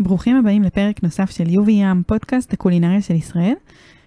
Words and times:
ברוכים 0.00 0.36
הבאים 0.36 0.62
לפרק 0.62 1.02
נוסף 1.02 1.30
של 1.30 1.48
יובי 1.48 1.72
ים, 1.72 2.02
פודקאסט 2.06 2.52
הקולינריה 2.52 3.02
של 3.02 3.14
ישראל. 3.14 3.54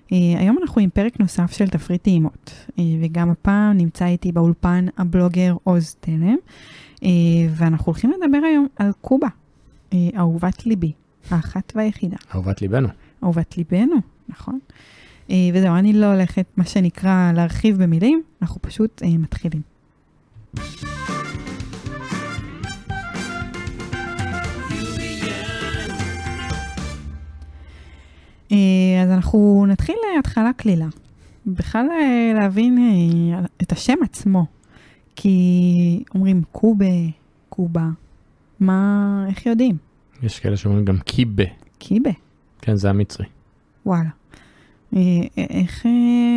Uh, 0.07 0.11
היום 0.11 0.57
אנחנו 0.61 0.81
עם 0.81 0.89
פרק 0.89 1.19
נוסף 1.19 1.51
של 1.51 1.67
תפריט 1.67 2.03
טעימות, 2.03 2.51
uh, 2.69 2.81
וגם 3.01 3.29
הפעם 3.29 3.77
נמצא 3.77 4.05
איתי 4.05 4.31
באולפן 4.31 4.85
הבלוגר 4.97 5.55
עוז 5.63 5.95
תלם, 5.99 6.35
uh, 6.95 7.05
ואנחנו 7.49 7.85
הולכים 7.85 8.11
לדבר 8.11 8.37
היום 8.45 8.67
על 8.75 8.91
קובה, 9.01 9.27
אהובת 10.17 10.65
ליבי, 10.65 10.91
האחת 11.29 11.73
והיחידה. 11.75 12.17
אהובת 12.33 12.61
ליבנו. 12.61 12.87
אהובת 13.23 13.57
ליבנו, 13.57 13.95
נכון. 14.29 14.59
וזהו, 15.53 15.75
אני 15.75 15.93
לא 15.93 16.05
הולכת, 16.05 16.45
מה 16.57 16.65
שנקרא, 16.65 17.31
להרחיב 17.35 17.83
במילים, 17.83 18.21
אנחנו 18.41 18.61
פשוט 18.61 19.01
מתחילים. 19.19 19.61
אז 29.03 29.09
אנחנו 29.11 29.65
נתחיל 29.67 29.95
להתחלה 30.15 30.51
קלילה. 30.53 30.87
בכלל 31.45 31.85
אה, 31.91 32.31
להבין 32.35 32.77
אה, 32.77 33.45
את 33.61 33.71
השם 33.71 33.97
עצמו. 34.03 34.45
כי 35.15 36.03
אומרים 36.15 36.41
קובה, 36.51 36.85
קובה, 37.49 37.87
מה, 38.59 39.25
איך 39.29 39.45
יודעים? 39.45 39.77
יש 40.23 40.39
כאלה 40.39 40.57
שאומרים 40.57 40.85
גם 40.85 40.97
קיבה. 40.97 41.43
קיבה. 41.77 42.09
כן, 42.61 42.75
זה 42.75 42.89
המצרי. 42.89 43.25
וואלה. 43.85 44.09
איך, 45.37 45.85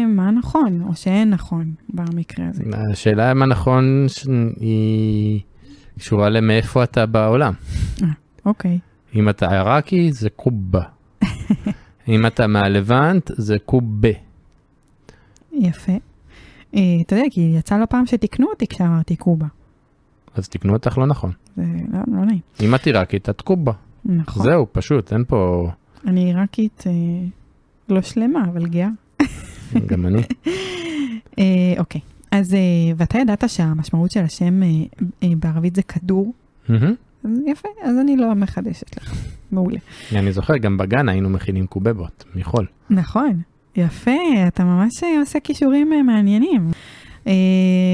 מה 0.08 0.30
נכון, 0.30 0.82
או 0.88 0.94
שאין 0.94 1.30
נכון 1.30 1.74
במקרה 1.88 2.46
הזה? 2.48 2.62
השאלה 2.92 3.34
מה 3.34 3.46
נכון 3.46 4.06
היא 4.60 5.40
קשורה 5.98 6.28
למאיפה 6.28 6.84
אתה 6.84 7.06
בעולם. 7.06 7.52
אה, 8.02 8.08
אוקיי. 8.46 8.78
אם 9.14 9.28
אתה 9.28 9.50
עיראקי 9.50 10.12
זה 10.12 10.30
קובה. 10.30 10.82
אם 12.08 12.26
אתה 12.26 12.46
מהלבנט, 12.46 13.30
זה 13.36 13.56
קובה. 13.58 14.08
יפה. 15.52 15.92
אה, 16.74 16.80
אתה 17.00 17.16
יודע, 17.16 17.26
כי 17.30 17.40
יצא 17.58 17.78
לא 17.78 17.86
פעם 17.86 18.06
שתיקנו 18.06 18.46
אותי 18.46 18.66
כשאמרתי 18.66 19.16
קובה. 19.16 19.46
אז 20.34 20.48
תיקנו 20.48 20.72
אותך 20.72 20.98
לא 20.98 21.06
נכון. 21.06 21.32
זה 21.56 21.62
לא, 21.92 21.98
לא 22.18 22.24
נעים. 22.24 22.40
אם 22.60 22.74
את 22.74 22.86
עיראקית, 22.86 23.28
את 23.28 23.40
קובה. 23.40 23.72
נכון. 24.04 24.42
זהו, 24.42 24.66
פשוט, 24.72 25.12
אין 25.12 25.24
פה... 25.24 25.70
אני 26.06 26.24
עיראקית 26.24 26.84
אה, 26.86 26.92
לא 27.88 28.02
שלמה, 28.02 28.44
אבל 28.44 28.66
גאה. 28.66 28.88
גם 29.90 30.06
אני. 30.06 30.22
אה, 31.38 31.74
אוקיי, 31.78 32.00
אז, 32.30 32.54
אה, 32.54 32.58
ואתה 32.96 33.18
ידעת 33.18 33.44
שהמשמעות 33.46 34.10
של 34.10 34.24
השם 34.24 34.62
אה, 34.62 34.68
אה, 35.22 35.28
בערבית 35.38 35.76
זה 35.76 35.82
כדור? 35.82 36.32
מהמם. 36.68 36.94
יפה, 37.46 37.68
אז 37.82 37.98
אני 37.98 38.16
לא 38.16 38.34
מחדשת 38.34 38.96
לך. 38.96 39.14
מעולה. 39.52 39.78
אני 40.12 40.32
זוכר, 40.32 40.56
גם 40.56 40.76
בגן 40.78 41.08
היינו 41.08 41.30
מכינים 41.30 41.66
קובבות, 41.66 42.24
מחול. 42.34 42.66
נכון, 42.90 43.40
יפה, 43.76 44.10
אתה 44.48 44.64
ממש 44.64 45.02
אה, 45.04 45.20
עושה 45.20 45.40
כישורים 45.40 45.92
אה, 45.92 46.02
מעניינים. 46.02 46.70
אה, 47.26 47.32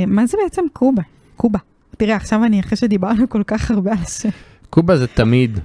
מה 0.06 0.26
זה 0.26 0.36
בעצם 0.44 0.62
קובה? 0.72 1.02
קובה. 1.36 1.58
תראה, 1.96 2.16
עכשיו 2.16 2.44
אני, 2.44 2.60
אחרי 2.60 2.76
שדיברנו 2.76 3.28
כל 3.28 3.42
כך 3.46 3.70
הרבה 3.70 3.92
על 3.92 3.98
השם. 3.98 4.28
קובה 4.70 4.96
זה 4.96 5.06
תמיד 5.06 5.58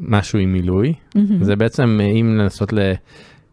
משהו 0.00 0.38
עם 0.38 0.52
מילוי. 0.52 0.92
זה 1.40 1.56
בעצם, 1.56 1.98
אה, 2.00 2.06
אם 2.06 2.36
לנסות 2.38 2.72
ל... 2.72 2.92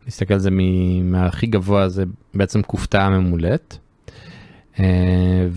להסתכל 0.06 0.34
על 0.34 0.40
זה 0.40 0.50
מ- 0.52 1.12
מהכי 1.12 1.48
גבוה, 1.48 1.90
זה 1.90 2.04
בעצם 2.34 2.62
כופתה 2.62 3.10
ממולאת. 3.10 3.78
אה, 4.80 5.48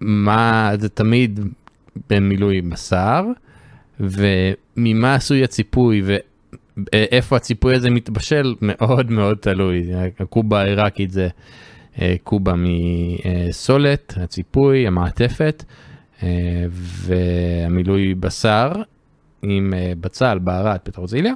ומה, 0.00 0.72
זה 0.80 0.88
תמיד 0.88 1.40
במילוי 2.10 2.60
בשר, 2.60 3.24
וממה 4.00 5.14
עשוי 5.14 5.44
הציפוי 5.44 6.02
ואיפה 6.76 7.36
הציפוי 7.36 7.74
הזה 7.74 7.90
מתבשל, 7.90 8.54
מאוד 8.62 9.10
מאוד 9.10 9.36
תלוי. 9.36 9.90
הקובה 10.20 10.60
העיראקית 10.60 11.10
זה 11.10 11.28
אה, 12.00 12.14
קובה 12.24 12.52
מסולת, 12.56 14.14
הציפוי, 14.16 14.86
המעטפת, 14.86 15.64
אה, 16.22 16.28
והמילוי 16.70 18.14
בשר 18.14 18.72
עם 19.42 19.74
אה, 19.76 19.92
בצל, 20.00 20.38
בערד, 20.38 20.78
פטרוזיליה. 20.82 21.32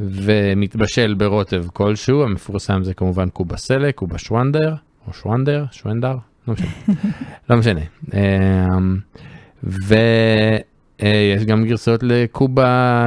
ומתבשל 0.00 1.14
ברוטב 1.14 1.64
כלשהו, 1.72 2.22
המפורסם 2.22 2.82
זה 2.84 2.94
כמובן 2.94 3.28
קובה 3.28 3.56
סלק, 3.56 3.94
קובה 3.94 4.18
שוונדר, 4.18 4.74
או 5.06 5.12
שוונדר, 5.12 5.64
שוונדר, 5.72 6.16
לא 6.48 6.54
משנה, 6.54 6.68
לא 7.50 7.56
משנה. 7.56 7.80
ויש 9.64 11.44
גם 11.46 11.64
גרסאות 11.64 12.02
לקובה, 12.02 13.06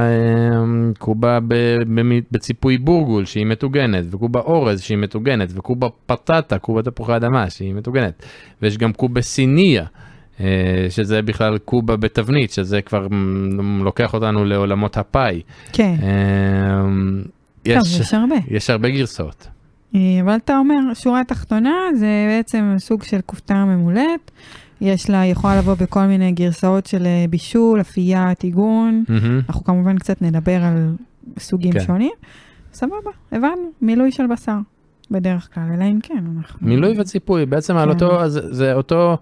אמ, 0.62 0.92
קובה 0.98 1.38
בציפוי 2.30 2.78
בורגול 2.78 3.24
שהיא 3.24 3.46
מטוגנת, 3.46 4.04
וקובה 4.10 4.40
אורז 4.40 4.80
שהיא 4.80 4.98
מטוגנת, 4.98 5.48
וקובה 5.54 5.88
פטטה, 6.06 6.58
קובה 6.58 6.82
תפוחי 6.82 7.16
אדמה 7.16 7.50
שהיא 7.50 7.74
מטוגנת, 7.74 8.22
ויש 8.62 8.78
גם 8.78 8.92
קובה 8.92 9.22
סיניה. 9.22 9.84
אה, 10.40 10.86
שזה 10.90 11.22
בכלל 11.22 11.58
קובה 11.58 11.96
בתבנית, 11.96 12.50
שזה 12.50 12.82
כבר 12.82 13.06
לוקח 13.80 14.14
אותנו 14.14 14.44
לעולמות 14.44 14.96
הפאי. 14.96 15.42
כן, 15.72 15.94
אמ, 16.02 17.22
טוב, 17.62 17.74
יש, 17.76 18.00
יש 18.00 18.14
הרבה. 18.14 18.34
יש 18.48 18.70
הרבה 18.70 18.88
גרסאות. 18.90 19.46
אה, 19.94 20.00
אבל 20.22 20.36
אתה 20.36 20.58
אומר, 20.58 20.94
שורה 20.94 21.24
תחתונה 21.24 21.74
זה 21.94 22.06
בעצם 22.28 22.74
סוג 22.78 23.02
של 23.02 23.20
כופתה 23.26 23.64
ממולאת. 23.64 24.30
יש 24.84 25.10
לה, 25.10 25.26
יכולה 25.26 25.58
לבוא 25.58 25.74
בכל 25.74 26.06
מיני 26.06 26.32
גרסאות 26.32 26.86
של 26.86 27.06
אה, 27.06 27.24
בישול, 27.30 27.80
אפייה, 27.80 28.34
טיגון. 28.34 29.04
מהמם. 29.08 29.40
אנחנו 29.48 29.64
כמובן 29.64 29.98
קצת 29.98 30.22
נדבר 30.22 30.62
על 30.64 30.94
סוגים 31.38 31.72
כן. 31.72 31.80
שונים. 31.80 32.12
סבבה, 32.72 33.10
הבנו, 33.32 33.70
מילוי 33.82 34.12
של 34.12 34.26
בשר. 34.26 34.56
בדרך 35.10 35.48
כלל, 35.54 35.64
אלא 35.74 35.84
אם 35.84 35.98
כן, 36.02 36.24
אנחנו... 36.38 36.68
מילוי 36.68 37.00
וציפוי, 37.00 37.46
בעצם 37.46 37.76
על 37.76 37.88
כן. 37.88 37.94
אותו, 37.94 38.20
אז 38.20 38.40
זה 38.50 38.74
אותו, 38.74 39.16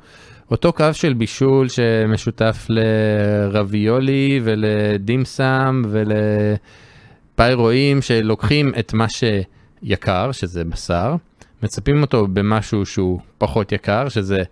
אותו 0.50 0.72
קו 0.72 0.86
של 0.92 1.14
בישול 1.14 1.68
שמשותף 1.68 2.66
לרביולי 2.68 4.40
ולדימסם 4.44 5.82
ולפאי 5.88 7.54
רואים 7.54 8.02
שלוקחים 8.02 8.72
את 8.78 8.94
מה 8.94 9.06
שיקר, 9.08 10.32
שזה 10.32 10.64
בשר, 10.64 11.16
מצפים 11.62 12.02
אותו 12.02 12.26
במשהו 12.32 12.86
שהוא 12.86 13.20
פחות 13.38 13.72
יקר, 13.72 14.08
שזה 14.08 14.42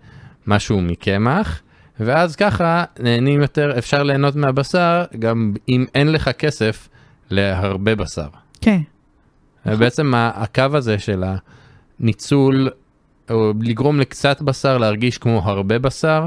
משהו 0.47 0.81
מקמח, 0.81 1.61
ואז 1.99 2.35
ככה 2.35 2.83
נהנים 2.99 3.41
יותר, 3.41 3.77
אפשר 3.77 4.03
ליהנות 4.03 4.35
מהבשר 4.35 5.03
גם 5.19 5.53
אם 5.69 5.85
אין 5.95 6.11
לך 6.11 6.29
כסף 6.29 6.89
להרבה 7.29 7.95
בשר. 7.95 8.27
כן, 8.61 8.81
בעצם 9.65 10.13
הקו 10.15 10.65
הזה 10.73 10.99
של 10.99 11.23
הניצול, 11.99 12.69
או 13.29 13.53
לגרום 13.61 13.99
לקצת 13.99 14.41
בשר 14.41 14.77
להרגיש 14.77 15.17
כמו 15.17 15.41
הרבה 15.45 15.79
בשר, 15.79 16.25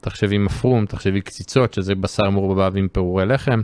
תחשבי 0.00 0.38
מפרום, 0.38 0.86
תחשבי 0.86 1.20
קציצות, 1.20 1.74
שזה 1.74 1.94
בשר 1.94 2.30
מעורבב 2.30 2.76
עם 2.76 2.88
פירורי 2.92 3.26
לחם, 3.26 3.60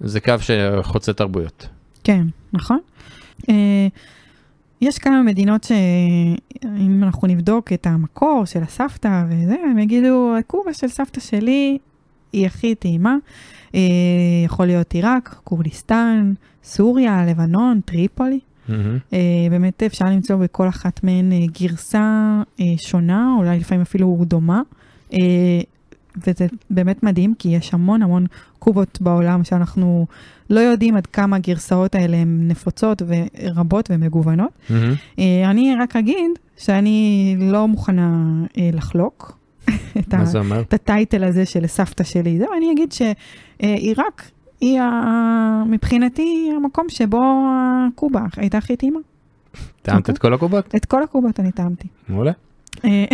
זה 0.00 0.20
קו 0.20 0.34
שחוצה 0.40 1.12
תרבויות. 1.12 1.68
כן, 2.04 2.26
נכון. 2.52 2.78
אה, 4.84 4.88
יש 4.88 4.98
כמה 4.98 5.22
מדינות 5.22 5.64
שאם 5.64 7.00
אנחנו 7.02 7.28
נבדוק 7.28 7.72
את 7.72 7.86
המקור 7.86 8.44
של 8.44 8.62
הסבתא 8.62 9.24
וזה, 9.28 9.56
הם 9.70 9.78
יגידו, 9.78 10.34
הקובה 10.38 10.74
של 10.74 10.88
סבתא 10.88 11.20
שלי 11.20 11.78
היא 12.32 12.46
הכי 12.46 12.74
טעימה. 12.74 13.16
אה, 13.74 13.80
יכול 14.44 14.66
להיות 14.66 14.92
עיראק, 14.92 15.40
כורדיסטן, 15.44 16.32
סוריה, 16.64 17.26
לבנון, 17.26 17.80
טריפולי. 17.84 18.40
מהמם. 18.68 18.98
אה, 19.12 19.18
באמת 19.50 19.82
אפשר 19.82 20.04
למצוא 20.04 20.36
בכל 20.36 20.68
אחת 20.68 21.04
מהן 21.04 21.32
אה, 21.32 21.38
גרסה 21.60 22.42
אה, 22.60 22.64
שונה, 22.76 23.34
אולי 23.38 23.58
לפעמים 23.58 23.82
אפילו 23.82 24.24
דומה. 24.24 24.62
אה, 26.16 26.22
וזה 26.26 26.46
באמת 26.70 27.02
מדהים, 27.02 27.34
כי 27.38 27.48
יש 27.48 27.74
המון 27.74 28.02
המון 28.02 28.26
קובות 28.58 28.98
בעולם 29.00 29.44
שאנחנו 29.44 30.06
לא 30.50 30.60
יודעים 30.60 30.96
עד 30.96 31.06
כמה 31.06 31.36
הגרסאות 31.36 31.94
האלה 31.94 32.16
הן 32.16 32.48
נפוצות 32.48 33.02
ורבות 33.06 33.90
ומגוונות. 33.92 34.50
מהמם. 34.70 34.94
אה, 35.18 35.50
אני 35.50 35.74
רק 35.80 35.96
אגיד 35.96 36.30
שאני 36.56 37.36
לא 37.40 37.68
מוכנה 37.68 38.20
אה, 38.58 38.70
לחלוק 38.72 39.38
את, 39.98 40.14
ה? 40.14 40.22
את 40.60 40.74
הטייטל 40.74 41.24
הזה 41.24 41.46
של 41.46 41.66
סבתא 41.66 42.04
שלי. 42.04 42.38
זהו, 42.38 42.48
אני 42.56 42.72
אגיד 42.72 42.92
שעיראק 42.92 44.30
היא 44.60 44.80
ה- 44.80 45.62
מבחינתי 45.66 46.50
המקום 46.56 46.86
שבו 46.88 47.22
הקובה 47.92 48.22
הייתה 48.36 48.58
הכי 48.58 48.76
טעימה. 48.76 48.98
טעמת 49.82 50.10
את 50.10 50.18
כל 50.18 50.34
הקובות? 50.34 50.74
את 50.74 50.84
כל 50.84 51.02
הקובות 51.02 51.40
אני 51.40 51.52
טעמתי. 51.52 51.88
מעולה. 52.08 52.32
אה, 52.84 53.04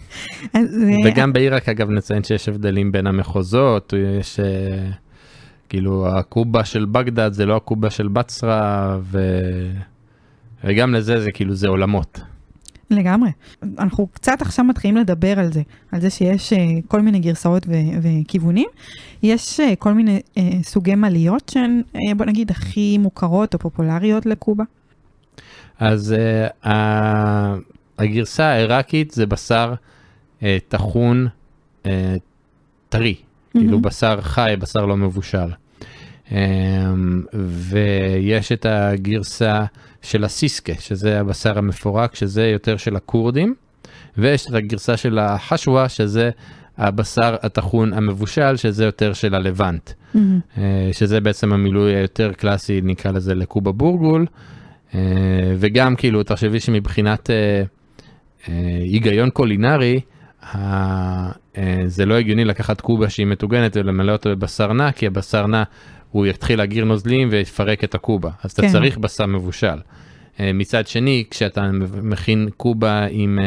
אה, 0.54 0.60
וגם 1.04 1.32
בעיראק 1.32 1.68
אגב 1.68 1.90
נציין 1.90 2.24
שיש 2.24 2.48
הבדלים 2.48 2.92
בין 2.92 3.06
המחוזות, 3.06 3.92
יש 4.20 4.40
אה, 4.40 4.90
כאילו 5.68 6.08
הקובה 6.08 6.64
של 6.64 6.84
בגדד 6.84 7.32
זה 7.32 7.46
לא 7.46 7.56
הקובה 7.56 7.90
של 7.90 8.08
בצרה, 8.08 8.98
ו... 9.02 9.18
וגם 10.64 10.94
לזה 10.94 11.20
זה 11.20 11.32
כאילו 11.32 11.54
זה 11.54 11.68
עולמות. 11.68 12.20
לגמרי. 12.90 13.30
אנחנו 13.78 14.06
קצת 14.06 14.42
עכשיו 14.42 14.64
מתחילים 14.64 14.96
לדבר 14.96 15.38
על 15.38 15.52
זה, 15.52 15.62
על 15.92 16.00
זה 16.00 16.10
שיש 16.10 16.52
uh, 16.52 16.56
כל 16.88 17.00
מיני 17.00 17.18
גרסאות 17.18 17.66
ו- 17.66 17.72
וכיוונים. 18.02 18.68
יש 19.22 19.60
uh, 19.60 19.76
כל 19.78 19.94
מיני 19.94 20.20
uh, 20.34 20.40
סוגי 20.62 20.94
מליות 20.94 21.48
שהן, 21.48 21.82
uh, 21.94 21.98
בוא 22.16 22.26
נגיד, 22.26 22.50
הכי 22.50 22.98
מוכרות 22.98 23.54
או 23.54 23.58
פופולריות 23.58 24.26
לקובה. 24.26 24.64
אז 25.78 26.14
uh, 26.64 26.68
הגרסה 27.98 28.44
העיראקית 28.44 29.10
זה 29.10 29.26
בשר 29.26 29.74
uh, 30.40 30.44
טחון 30.68 31.28
uh, 31.82 31.86
טרי, 32.88 33.14
mm-hmm. 33.14 33.58
כאילו 33.58 33.80
בשר 33.80 34.20
חי, 34.20 34.54
בשר 34.58 34.86
לא 34.86 34.96
מבושל. 34.96 35.48
Um, 36.28 36.32
ויש 37.34 38.52
את 38.52 38.66
הגרסה 38.68 39.64
של 40.02 40.24
הסיסקה, 40.24 40.72
שזה 40.80 41.20
הבשר 41.20 41.58
המפורק, 41.58 42.14
שזה 42.14 42.46
יותר 42.46 42.76
של 42.76 42.96
הכורדים, 42.96 43.54
ויש 44.18 44.46
את 44.46 44.54
הגרסה 44.54 44.96
של 44.96 45.18
החשווה, 45.18 45.88
שזה 45.88 46.30
הבשר 46.78 47.36
הטחון 47.42 47.92
המבושל, 47.92 48.56
שזה 48.56 48.84
יותר 48.84 49.12
של 49.12 49.34
הלבנט, 49.34 49.90
mm-hmm. 49.90 50.58
שזה 50.92 51.20
בעצם 51.20 51.52
המילוי 51.52 51.94
היותר 51.94 52.32
קלאסי, 52.32 52.80
נקרא 52.84 53.10
לזה 53.12 53.34
לקובה 53.34 53.72
בורגול, 53.72 54.26
אה, 54.94 55.00
וגם 55.58 55.96
כאילו, 55.96 56.22
תחשבי 56.22 56.60
שמבחינת 56.60 57.30
אה, 57.30 57.62
היגיון 58.46 59.30
קולינרי, 59.30 60.00
זה 61.86 62.06
לא 62.06 62.14
הגיוני 62.14 62.44
לקחת 62.44 62.80
קובה 62.80 63.10
שהיא 63.10 63.26
מטוגנת 63.26 63.76
ולמלא 63.76 64.12
אותו 64.12 64.30
בבשר 64.30 64.72
נע, 64.72 64.92
כי 64.92 65.06
הבשר 65.06 65.46
נע 65.46 65.62
הוא 66.10 66.26
יתחיל 66.26 66.58
להגיר 66.58 66.84
נוזלים 66.84 67.28
ויפרק 67.30 67.84
את 67.84 67.94
הקובה, 67.94 68.30
אז 68.44 68.54
כן. 68.54 68.62
אתה 68.62 68.72
צריך 68.72 68.98
בשר 68.98 69.26
מבושל. 69.26 69.78
אה, 70.40 70.52
מצד 70.52 70.86
שני, 70.86 71.24
כשאתה 71.30 71.70
מכין 72.02 72.48
קובה 72.56 73.06
עם... 73.10 73.38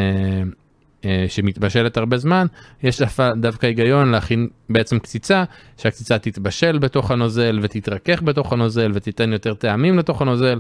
אה, 1.08 1.24
אה, 1.24 1.26
שמתבשלת 1.30 1.98
הרבה 1.98 2.18
זמן, 2.18 2.48
יש 2.84 3.02
דווקא 3.36 3.66
היגיון 3.66 4.12
להכין 4.12 4.48
בעצם 4.70 5.00
קציצה, 5.00 5.44
שהקציצה 5.78 6.20
תתבשל 6.20 6.78
בתוך 6.78 7.12
הנוזל 7.12 7.60
ותתרכך 7.62 8.22
בתוך 8.22 8.54
הנוזל 8.54 8.92
ותיתן 8.94 9.34
יותר 9.34 9.54
טעמים 9.54 10.00
לתוך 10.00 10.22
הנוזל, 10.22 10.60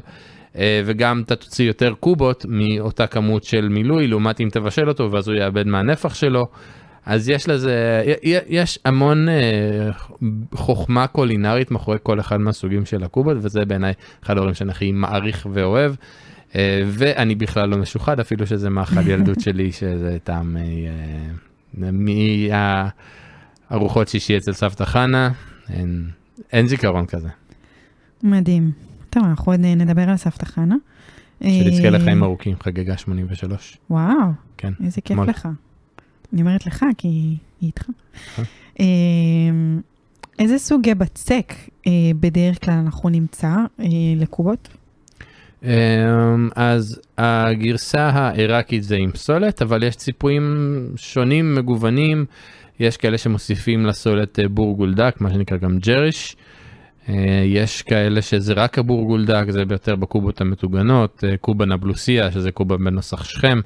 וגם 0.85 1.21
אתה 1.25 1.35
תוציא 1.35 1.65
יותר 1.65 1.93
קובות 1.99 2.45
מאותה 2.49 3.07
כמות 3.07 3.43
של 3.43 3.69
מילוי, 3.69 4.07
לעומת 4.07 4.39
אם 4.39 4.49
תבשל 4.51 4.89
אותו 4.89 5.11
ואז 5.11 5.27
הוא 5.27 5.37
יאבד 5.37 5.67
מהנפח 5.67 6.13
שלו. 6.13 6.47
אז 7.07 7.29
יש 7.29 7.49
לזה, 7.49 8.03
יש 8.47 8.79
המון 8.85 9.29
אה, 9.29 9.89
חוכמה 10.53 11.07
קולינרית 11.07 11.71
מאחורי 11.71 11.97
כל 12.03 12.19
אחד 12.19 12.37
מהסוגים 12.37 12.85
של 12.85 13.03
הקובות, 13.03 13.37
וזה 13.41 13.65
בעיניי 13.65 13.93
אחד 14.23 14.37
הדברים 14.37 14.53
שאני 14.53 14.71
הכי 14.71 14.91
מעריך 14.91 15.47
ואוהב. 15.53 15.93
אה, 16.55 16.83
ואני 16.87 17.35
בכלל 17.35 17.69
לא 17.69 17.77
משוחד, 17.77 18.19
אפילו 18.19 18.47
שזה 18.47 18.69
מאכל 18.69 19.07
ילדות 19.11 19.39
שלי, 19.39 19.71
שזה 19.71 20.17
טעם 20.23 20.57
אה, 20.57 21.91
מהארוחות 23.69 24.07
שישי 24.07 24.37
אצל 24.37 24.53
סבתא 24.53 24.83
חנה, 24.83 25.31
אין, 25.69 26.09
אין 26.53 26.67
זיכרון 26.67 27.05
כזה. 27.05 27.29
מדהים. 28.23 28.71
טוב, 29.09 29.23
אנחנו 29.23 29.51
עוד 29.51 29.61
נדבר 29.61 30.09
על 30.09 30.17
סבתא 30.17 30.45
חנה. 30.45 30.75
שנזכה 31.43 31.89
לחיים 31.89 32.23
ארוכים, 32.23 32.55
חגגה 32.63 32.97
83. 32.97 33.77
וואו, 33.89 34.13
כן, 34.57 34.73
איזה 34.83 35.01
כיף 35.01 35.17
מול. 35.17 35.29
לך. 35.29 35.47
אני 36.33 36.41
אומרת 36.41 36.65
לך, 36.65 36.85
כי 36.97 37.07
היא 37.07 37.37
איתך. 37.61 37.89
אה. 38.39 38.43
אמ, 38.79 39.81
איזה 40.39 40.57
סוגי 40.57 40.95
בצק 40.95 41.53
אה, 41.87 41.91
בדרך 42.19 42.65
כלל 42.65 42.73
אנחנו 42.73 43.09
נמצא 43.09 43.55
אה, 43.79 43.85
לקובות? 44.15 44.69
אמ, 45.63 45.69
אז 46.55 47.01
הגרסה 47.17 48.09
העיראקית 48.09 48.83
זה 48.83 48.95
עם 48.95 49.11
סולת, 49.15 49.61
אבל 49.61 49.83
יש 49.83 49.95
ציפויים 49.95 50.87
שונים, 50.95 51.55
מגוונים. 51.55 52.25
יש 52.79 52.97
כאלה 52.97 53.17
שמוסיפים 53.17 53.85
לסולת 53.85 54.39
בורגולדק, 54.49 55.15
מה 55.19 55.29
שנקרא 55.29 55.57
גם 55.57 55.77
ג'ריש. 55.79 56.35
יש 57.45 57.81
כאלה 57.81 58.21
שזה 58.21 58.53
רק 58.53 58.79
הבורגולדק, 58.79 59.45
זה 59.49 59.63
יותר 59.69 59.95
בקובות 59.95 60.41
המטוגנות, 60.41 61.23
קובה 61.41 61.65
נבלוסיה, 61.65 62.31
שזה 62.31 62.51
קובה 62.51 62.77
בנוסח 62.77 63.23
שכם. 63.23 63.59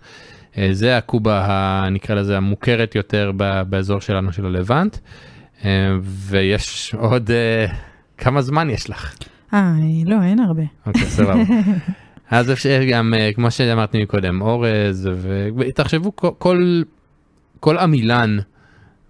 אה, 0.57 0.69
זה 0.71 0.97
הקובה, 0.97 1.87
נקרא 1.91 2.15
לזה, 2.15 2.37
המוכרת 2.37 2.95
יותר 2.95 3.31
באזור 3.69 4.01
שלנו 4.01 4.33
של 4.33 4.45
הלבנט. 4.45 4.97
אה, 5.65 5.69
ויש 6.03 6.95
עוד, 6.97 7.31
אה, 7.31 7.65
כמה 8.17 8.41
זמן 8.41 8.69
יש 8.69 8.89
לך? 8.89 9.15
אה, 9.53 9.73
לא, 10.05 10.23
אין 10.23 10.39
הרבה. 10.39 10.63
אוקיי, 10.85 11.05
סבבה. 11.05 11.43
אז 12.31 12.51
אפשר 12.51 12.81
גם, 12.91 13.13
כמו 13.35 13.51
שאמרתי 13.51 14.03
מקודם, 14.03 14.41
אורז, 14.41 15.09
ותחשבו 15.57 16.15
כל, 16.15 16.81
כל 17.59 17.77
עמילן 17.77 18.37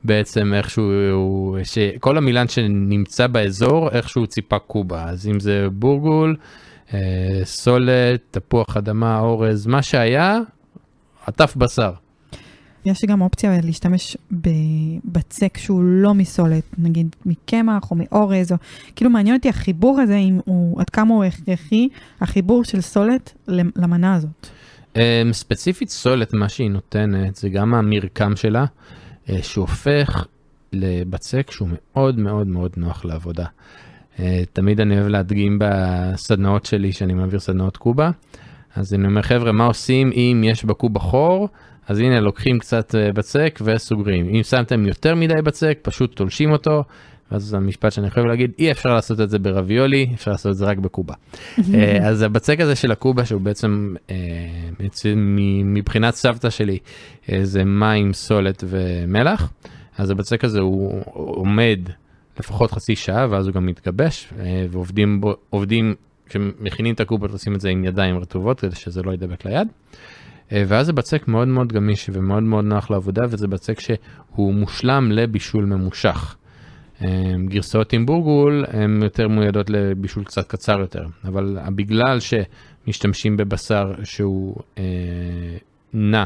בעצם 0.03 0.53
איכשהו, 0.53 1.57
שכל 1.63 2.17
עמילן 2.17 2.47
שנמצא 2.47 3.27
באזור, 3.27 3.89
איכשהו 3.89 4.27
ציפה 4.27 4.59
קובה. 4.59 5.03
אז 5.03 5.27
אם 5.27 5.39
זה 5.39 5.67
בורגול, 5.71 6.35
סולת, 7.43 8.21
תפוח 8.31 8.77
אדמה, 8.77 9.19
אורז, 9.19 9.67
מה 9.67 9.81
שהיה, 9.81 10.39
עטף 11.25 11.55
בשר. 11.55 11.91
יש 12.85 13.05
גם 13.05 13.21
אופציה 13.21 13.61
להשתמש 13.63 14.17
בבצק 14.31 15.57
שהוא 15.57 15.83
לא 15.83 16.13
מסולת, 16.13 16.63
נגיד 16.77 17.15
מקמח 17.25 17.91
או 17.91 17.95
מאורז, 17.95 18.51
או 18.51 18.57
כאילו 18.95 19.11
מעניין 19.11 19.35
אותי 19.35 19.49
החיבור 19.49 19.99
הזה, 19.99 20.15
אם 20.15 20.39
הוא, 20.45 20.81
עד 20.81 20.89
כמה 20.89 21.13
הוא 21.13 21.23
הכרחי, 21.23 21.87
החיבור 22.21 22.63
של 22.63 22.81
סולת 22.81 23.33
למנה 23.75 24.15
הזאת. 24.15 24.47
Um, 24.93 24.97
ספציפית 25.31 25.89
סולת, 25.89 26.33
מה 26.33 26.49
שהיא 26.49 26.69
נותנת, 26.69 27.35
זה 27.35 27.49
גם 27.49 27.73
המרקם 27.73 28.35
שלה, 28.35 28.65
uh, 28.65 29.31
שהופך 29.41 30.25
לבצק 30.73 31.51
שהוא 31.51 31.69
מאוד 31.71 32.19
מאוד 32.19 32.47
מאוד 32.47 32.71
נוח 32.77 33.05
לעבודה. 33.05 33.45
Uh, 34.17 34.21
תמיד 34.53 34.79
אני 34.79 34.95
אוהב 34.95 35.07
להדגים 35.07 35.59
בסדנאות 35.61 36.65
שלי, 36.65 36.91
שאני 36.91 37.13
מעביר 37.13 37.39
סדנאות 37.39 37.77
קובה. 37.77 38.11
אז 38.75 38.93
אני 38.93 39.07
אומר, 39.07 39.21
חבר'ה, 39.21 39.51
מה 39.51 39.65
עושים 39.65 40.11
אם 40.13 40.43
יש 40.45 40.65
בקובה 40.65 40.99
חור? 40.99 41.49
אז 41.91 41.99
הנה, 41.99 42.19
לוקחים 42.19 42.59
קצת 42.59 42.95
אה, 42.95 43.11
בצק 43.11 43.59
וסוגרים. 43.63 44.29
אם 44.29 44.43
שמתם 44.43 44.85
יותר 44.85 45.15
מדי 45.15 45.41
בצק, 45.43 45.79
פשוט 45.81 46.15
תולשים 46.15 46.51
אותו. 46.51 46.83
אז 47.29 47.53
המשפט 47.53 47.91
שאני 47.91 48.09
חייב 48.09 48.25
להגיד, 48.25 48.51
אי 48.59 48.71
אפשר 48.71 48.93
לעשות 48.93 49.21
את 49.21 49.29
זה 49.29 49.39
ברביולי, 49.39 50.09
אפשר 50.13 50.31
לעשות 50.31 50.51
את 50.51 50.57
זה 50.57 50.65
רק 50.65 50.77
בקובה. 50.77 51.13
אה, 51.73 52.07
אז 52.07 52.21
הבצק 52.21 52.59
הזה 52.59 52.75
של 52.75 52.91
הקובה, 52.91 53.25
שהוא 53.25 53.41
בעצם, 53.41 53.95
אה, 54.09 54.15
מבחינת 55.65 56.13
סבתא 56.13 56.49
שלי, 56.49 56.77
זה 57.43 57.63
מים, 57.63 58.13
סולת 58.13 58.63
ומלח. 58.67 59.51
אז 59.97 60.09
הבצק 60.09 60.43
הזה 60.43 60.59
הוא 60.59 61.01
עומד 61.13 61.79
לפחות 62.39 62.71
חצי 62.71 62.95
שעה, 62.95 63.27
ואז 63.29 63.47
הוא 63.47 63.53
גם 63.55 63.65
מתגבש, 63.65 64.33
ועובדים 64.69 65.21
בו, 65.21 65.35
עובדים 65.49 65.95
כשמכינים 66.29 66.93
את 66.93 66.99
הקובות 66.99 67.31
עושים 67.31 67.55
את 67.55 67.61
זה 67.61 67.69
עם 67.69 67.83
ידיים 67.83 68.17
רטובות 68.17 68.59
כדי 68.59 68.75
שזה 68.75 69.01
לא 69.03 69.13
ידבק 69.13 69.45
ליד. 69.45 69.67
אה, 70.51 70.63
ואז 70.67 70.85
זה 70.85 70.93
בצק 70.93 71.27
מאוד 71.27 71.47
מאוד 71.47 71.73
גמיש 71.73 72.09
ומאוד 72.13 72.43
מאוד 72.43 72.65
נוח 72.65 72.91
לעבודה 72.91 73.21
וזה 73.29 73.47
בצק 73.47 73.79
שהוא 73.79 74.53
מושלם 74.53 75.11
לבישול 75.11 75.65
ממושך. 75.65 76.35
אה, 77.01 77.33
גרסאות 77.45 77.93
עם 77.93 78.05
בורגול 78.05 78.65
הן 78.67 79.03
יותר 79.03 79.27
מיועדות 79.27 79.69
לבישול 79.69 80.23
קצת 80.23 80.47
קצר 80.47 80.79
יותר, 80.79 81.05
אבל 81.25 81.57
בגלל 81.75 82.19
שמשתמשים 82.19 83.37
בבשר 83.37 83.93
שהוא 84.03 84.55
אה, 84.77 84.83
נע 85.93 86.23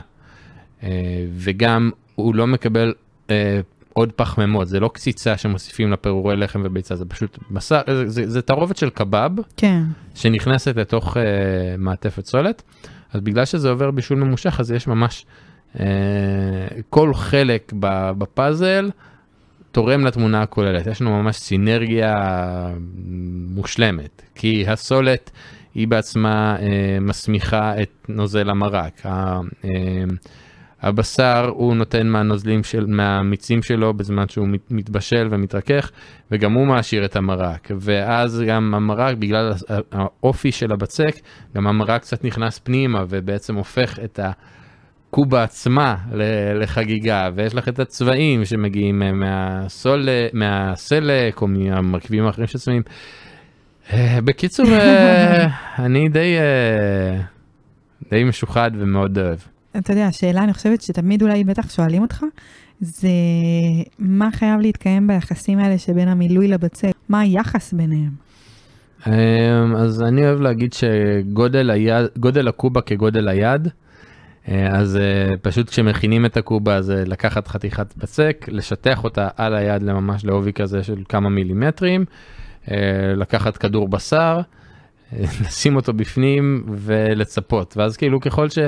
אה, 0.83 0.89
וגם 1.35 1.91
הוא 2.15 2.35
לא 2.35 2.47
מקבל 2.47 2.93
אה, 3.29 3.59
עוד 3.93 4.11
פחמימות, 4.11 4.67
זה 4.67 4.79
לא 4.79 4.89
קציצה 4.93 5.37
שמוסיפים 5.37 5.91
לפירורי 5.91 6.35
לחם 6.35 6.61
וביצה, 6.63 6.95
זה 6.95 7.05
פשוט 7.05 7.39
בשר, 7.51 7.81
זה, 7.87 8.09
זה, 8.09 8.29
זה 8.29 8.41
תערובת 8.41 8.77
של 8.77 8.89
קבב, 8.89 9.31
כן. 9.57 9.83
שנכנסת 10.15 10.75
לתוך 10.75 11.17
uh, 11.17 11.19
מעטפת 11.77 12.25
סולת, 12.25 12.63
אז 13.15 13.21
בגלל 13.21 13.45
שזה 13.45 13.69
עובר 13.69 13.91
בישול 13.91 14.17
ממושך, 14.17 14.59
אז 14.59 14.71
יש 14.71 14.87
ממש, 14.87 15.25
uh, 15.75 15.79
כל 16.89 17.13
חלק 17.13 17.73
בפאזל 18.17 18.89
תורם 19.71 20.05
לתמונה 20.05 20.41
הכוללת, 20.41 20.87
יש 20.87 21.01
לנו 21.01 21.21
ממש 21.21 21.35
סינרגיה 21.35 22.15
מושלמת, 23.55 24.21
כי 24.35 24.65
הסולת 24.67 25.31
היא 25.75 25.87
בעצמה 25.87 26.57
uh, 26.59 26.61
מסמיכה 27.01 27.81
את 27.81 28.05
נוזל 28.09 28.49
המרק. 28.49 29.01
Uh, 29.05 29.07
uh, 29.07 29.67
הבשר 30.85 31.51
הוא 31.55 31.75
נותן 31.75 32.07
מהנוזלים 32.07 32.63
של, 32.63 32.85
מהמיצים 32.85 33.63
שלו 33.63 33.93
בזמן 33.93 34.29
שהוא 34.29 34.47
מתבשל 34.69 35.27
ומתרכך, 35.31 35.91
וגם 36.31 36.53
הוא 36.53 36.67
מעשיר 36.67 37.05
את 37.05 37.15
המרק. 37.15 37.71
ואז 37.79 38.43
גם 38.47 38.73
המרק, 38.75 39.17
בגלל 39.17 39.53
האופי 39.91 40.51
של 40.51 40.71
הבצק, 40.71 41.15
גם 41.55 41.67
המרק 41.67 42.01
קצת 42.01 42.23
נכנס 42.23 42.59
פנימה 42.59 43.03
ובעצם 43.09 43.55
הופך 43.55 43.99
את 44.03 44.19
הקובה 44.23 45.43
עצמה 45.43 45.95
לחגיגה, 46.55 47.29
ויש 47.35 47.55
לך 47.55 47.67
את 47.67 47.79
הצבעים 47.79 48.45
שמגיעים 48.45 49.03
מהסול, 49.13 50.07
מהסלק 50.33 51.41
או 51.41 51.47
מהמרכיבים 51.47 52.25
האחרים 52.25 52.47
של 52.47 52.59
צבעים. 52.59 52.81
אה, 53.93 54.19
בקיצור, 54.23 54.65
אה, 54.71 55.47
אני 55.85 56.09
די, 56.09 56.35
אה, 56.37 57.21
די 58.09 58.23
משוחד 58.23 58.71
ומאוד 58.79 59.19
אוהב. 59.19 59.54
אתה 59.77 59.91
יודע, 59.93 60.07
השאלה, 60.07 60.43
אני 60.43 60.53
חושבת 60.53 60.81
שתמיד 60.81 61.21
אולי 61.21 61.43
בטח 61.43 61.69
שואלים 61.69 62.01
אותך, 62.01 62.23
זה 62.81 63.09
מה 63.99 64.29
חייב 64.31 64.59
להתקיים 64.59 65.07
ביחסים 65.07 65.59
האלה 65.59 65.77
שבין 65.77 66.07
המילוי 66.07 66.47
לבצק? 66.47 66.91
מה 67.09 67.19
היחס 67.19 67.73
ביניהם? 67.73 68.11
אמ, 69.07 69.75
אז 69.75 70.01
אני 70.01 70.25
אוהב 70.27 70.41
להגיד 70.41 70.73
שגודל 70.73 71.69
היד, 71.69 72.05
גודל 72.17 72.47
הקובה 72.47 72.81
כגודל 72.81 73.27
היד, 73.27 73.67
אה, 74.49 74.67
אז 74.77 74.97
אה, 74.97 75.37
פשוט 75.41 75.69
כשמכינים 75.69 76.25
את 76.25 76.37
הקובה 76.37 76.81
זה 76.81 77.03
לקחת 77.07 77.47
חתיכת 77.47 77.93
בצק, 77.97 78.45
לשטח 78.47 79.03
אותה 79.03 79.27
על 79.37 79.55
היד 79.55 79.83
לממש 79.83 80.25
לעובי 80.25 80.53
כזה 80.53 80.83
של 80.83 81.03
כמה 81.09 81.29
מילימטרים, 81.29 82.05
אה, 82.71 82.77
לקחת 83.15 83.57
כדור 83.57 83.87
בשר, 83.87 84.39
לשים 85.41 85.75
אותו 85.75 85.93
בפנים 85.93 86.65
ולצפות, 86.67 87.77
ואז 87.77 87.97
כאילו 87.97 88.19
ככל 88.19 88.49
ש... 88.49 88.59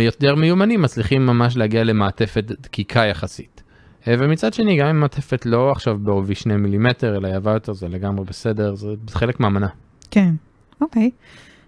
יותר 0.00 0.34
מיומנים 0.34 0.82
מצליחים 0.82 1.26
ממש 1.26 1.56
להגיע 1.56 1.84
למעטפת 1.84 2.44
דקיקה 2.44 3.00
יחסית. 3.00 3.62
ומצד 4.06 4.54
שני, 4.54 4.76
גם 4.76 4.86
אם 4.86 5.00
מעטפת 5.00 5.46
לא 5.46 5.70
עכשיו 5.70 5.98
בעובי 5.98 6.34
שני 6.34 6.56
מילימטר, 6.56 7.16
אלא 7.16 7.28
יבוא 7.28 7.50
יותר, 7.50 7.72
זה 7.72 7.88
לגמרי 7.88 8.24
בסדר, 8.24 8.74
זה 8.74 8.88
חלק 9.10 9.40
מהמנה. 9.40 9.68
כן, 10.10 10.34
אוקיי. 10.80 11.10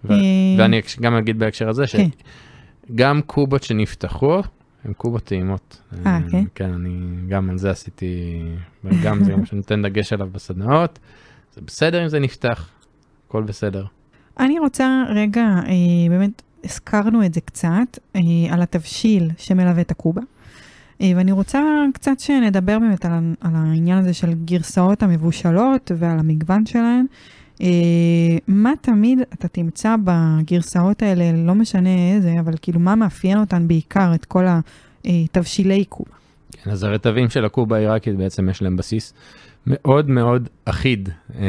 ו- 0.05 0.13
ואני 0.57 0.81
גם 1.01 1.15
אגיד 1.15 1.39
בהקשר 1.39 1.69
הזה, 1.69 1.83
כן. 1.87 2.07
שגם 2.91 3.21
קובות 3.21 3.63
שנפתחו, 3.63 4.41
הן 4.85 4.93
קובות 4.93 5.23
טעימות. 5.23 5.81
אה, 6.05 6.19
כן? 6.31 6.43
כן, 6.55 6.73
אני 6.73 6.89
גם 7.29 7.49
על 7.49 7.57
זה 7.57 7.71
עשיתי, 7.71 8.41
וגם 8.83 9.23
זה 9.23 9.35
מה 9.35 9.45
שנותן 9.45 9.81
דגש 9.81 10.13
עליו 10.13 10.29
בסדנאות. 10.31 10.99
זה 11.53 11.61
בסדר 11.67 12.03
אם 12.03 12.07
זה 12.07 12.19
נפתח, 12.19 12.69
הכל 13.27 13.43
בסדר. 13.43 13.85
אני 14.39 14.59
רוצה 14.59 15.03
רגע, 15.09 15.41
אה, 15.41 16.09
באמת, 16.09 16.41
הזכרנו 16.65 17.25
את 17.25 17.33
זה 17.33 17.41
קצת, 17.41 17.99
אה, 18.15 18.21
על 18.49 18.61
התבשיל 18.61 19.29
שמלווה 19.37 19.81
את 19.81 19.91
הקובה. 19.91 20.21
אה, 21.01 21.11
ואני 21.15 21.31
רוצה 21.31 21.61
קצת 21.93 22.19
שנדבר 22.19 22.79
באמת 22.79 23.05
על, 23.05 23.11
על 23.41 23.51
העניין 23.55 23.97
הזה 23.97 24.13
של 24.13 24.33
גרסאות 24.33 25.03
המבושלות 25.03 25.91
ועל 25.97 26.19
המגוון 26.19 26.65
שלהן. 26.65 27.05
אה, 27.61 27.67
מה 28.47 28.73
תמיד 28.81 29.19
אתה 29.33 29.47
תמצא 29.47 29.95
בגרסאות 30.03 31.01
האלה, 31.01 31.31
לא 31.31 31.55
משנה 31.55 31.89
איזה, 32.15 32.33
אבל 32.39 32.53
כאילו 32.61 32.79
מה 32.79 32.95
מאפיין 32.95 33.37
אותן 33.37 33.67
בעיקר, 33.67 34.15
את 34.15 34.25
כל 34.25 34.45
התבשילי 35.05 35.85
קובה? 35.85 36.11
כן, 36.51 36.71
אז 36.71 36.83
הרטבים 36.83 37.29
של 37.29 37.45
הקובה 37.45 37.75
העיראקית 37.75 38.15
בעצם 38.15 38.49
יש 38.49 38.61
להם 38.61 38.77
בסיס 38.77 39.13
מאוד 39.67 40.09
מאוד 40.09 40.49
אחיד, 40.65 41.09
אה, 41.39 41.45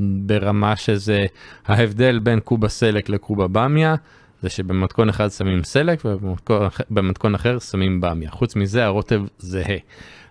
ברמה 0.00 0.76
שזה 0.76 1.18
ההבדל 1.66 2.18
בין 2.18 2.40
קובה 2.40 2.68
סלק 2.68 3.08
לקובה 3.08 3.46
במיה, 3.48 3.94
זה 4.42 4.48
שבמתכון 4.48 5.08
אחד 5.08 5.28
שמים 5.28 5.64
סלק 5.64 6.02
ובמתכון 6.04 7.34
אחר 7.34 7.58
שמים 7.58 8.00
במיה. 8.00 8.30
חוץ 8.30 8.56
מזה 8.56 8.84
הרוטב 8.84 9.22
זהה. 9.38 9.76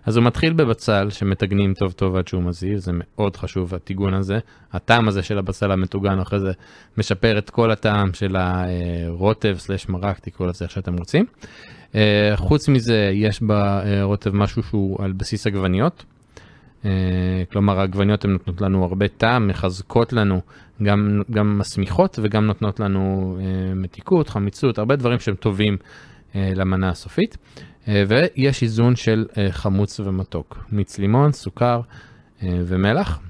אז 0.06 0.16
הוא 0.16 0.24
מתחיל 0.24 0.52
בבצל 0.52 1.10
שמטגנים 1.10 1.74
טוב 1.74 1.92
טוב 1.92 2.16
עד 2.16 2.28
שהוא 2.28 2.42
מזיז, 2.42 2.84
זה 2.84 2.92
מאוד 2.94 3.36
חשוב 3.36 3.74
הטיגון 3.74 4.14
הזה. 4.14 4.38
הטעם 4.72 5.08
הזה 5.08 5.22
של 5.22 5.38
הבצל 5.38 5.72
המטוגן 5.72 6.18
אחרי 6.18 6.40
זה 6.40 6.52
משפר 6.98 7.38
את 7.38 7.50
כל 7.50 7.70
הטעם 7.70 8.12
של 8.12 8.36
הרוטב 8.36 9.56
סלש 9.58 9.88
מרק, 9.88 10.18
תקראו 10.18 10.48
לזה 10.48 10.64
איך 10.64 10.72
שאתם 10.72 10.96
רוצים. 10.96 11.24
אה, 11.94 12.32
חוץ 12.36 12.68
מזה 12.68 13.10
יש 13.14 13.40
ברוטב 13.40 14.34
משהו 14.34 14.62
שהוא 14.62 15.04
על 15.04 15.12
בסיס 15.12 15.46
עגבניות. 15.46 16.04
אה, 16.84 16.90
כלומר 17.52 17.80
העגבניות 17.80 18.24
הן 18.24 18.30
נותנות 18.30 18.60
לנו 18.60 18.84
הרבה 18.84 19.08
טעם, 19.08 19.48
מחזקות 19.48 20.12
לנו, 20.12 20.40
גם, 20.82 21.22
גם 21.30 21.58
מסמיכות 21.58 22.18
וגם 22.22 22.46
נותנות 22.46 22.80
לנו 22.80 23.36
אה, 23.40 23.74
מתיקות, 23.74 24.28
חמיצות, 24.28 24.78
הרבה 24.78 24.96
דברים 24.96 25.18
שהם 25.18 25.34
טובים 25.34 25.76
אה, 26.34 26.52
למנה 26.54 26.88
הסופית. 26.88 27.36
ויש 28.08 28.62
איזון 28.62 28.96
של 28.96 29.26
חמוץ 29.50 30.00
ומתוק, 30.00 30.64
מיץ 30.72 30.98
לימון, 30.98 31.32
סוכר 31.32 31.80
ומלח. 32.42 33.20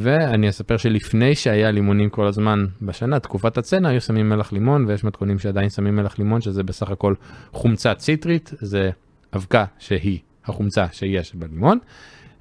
ואני 0.00 0.48
אספר 0.48 0.76
שלפני 0.76 1.34
שהיה 1.34 1.70
לימונים 1.70 2.10
כל 2.10 2.26
הזמן 2.26 2.66
בשנה, 2.82 3.20
תקופת 3.20 3.58
הצנע, 3.58 3.88
היו 3.88 4.00
שמים 4.00 4.28
מלח 4.28 4.52
לימון, 4.52 4.84
ויש 4.88 5.04
מתכונים 5.04 5.38
שעדיין 5.38 5.70
שמים 5.70 5.96
מלח 5.96 6.18
לימון, 6.18 6.40
שזה 6.40 6.62
בסך 6.62 6.90
הכל 6.90 7.14
חומצה 7.52 7.94
ציטרית, 7.94 8.50
זה 8.60 8.90
אבקה 9.36 9.64
שהיא 9.78 10.18
החומצה 10.44 10.86
שיש 10.92 11.34
בלימון. 11.34 11.78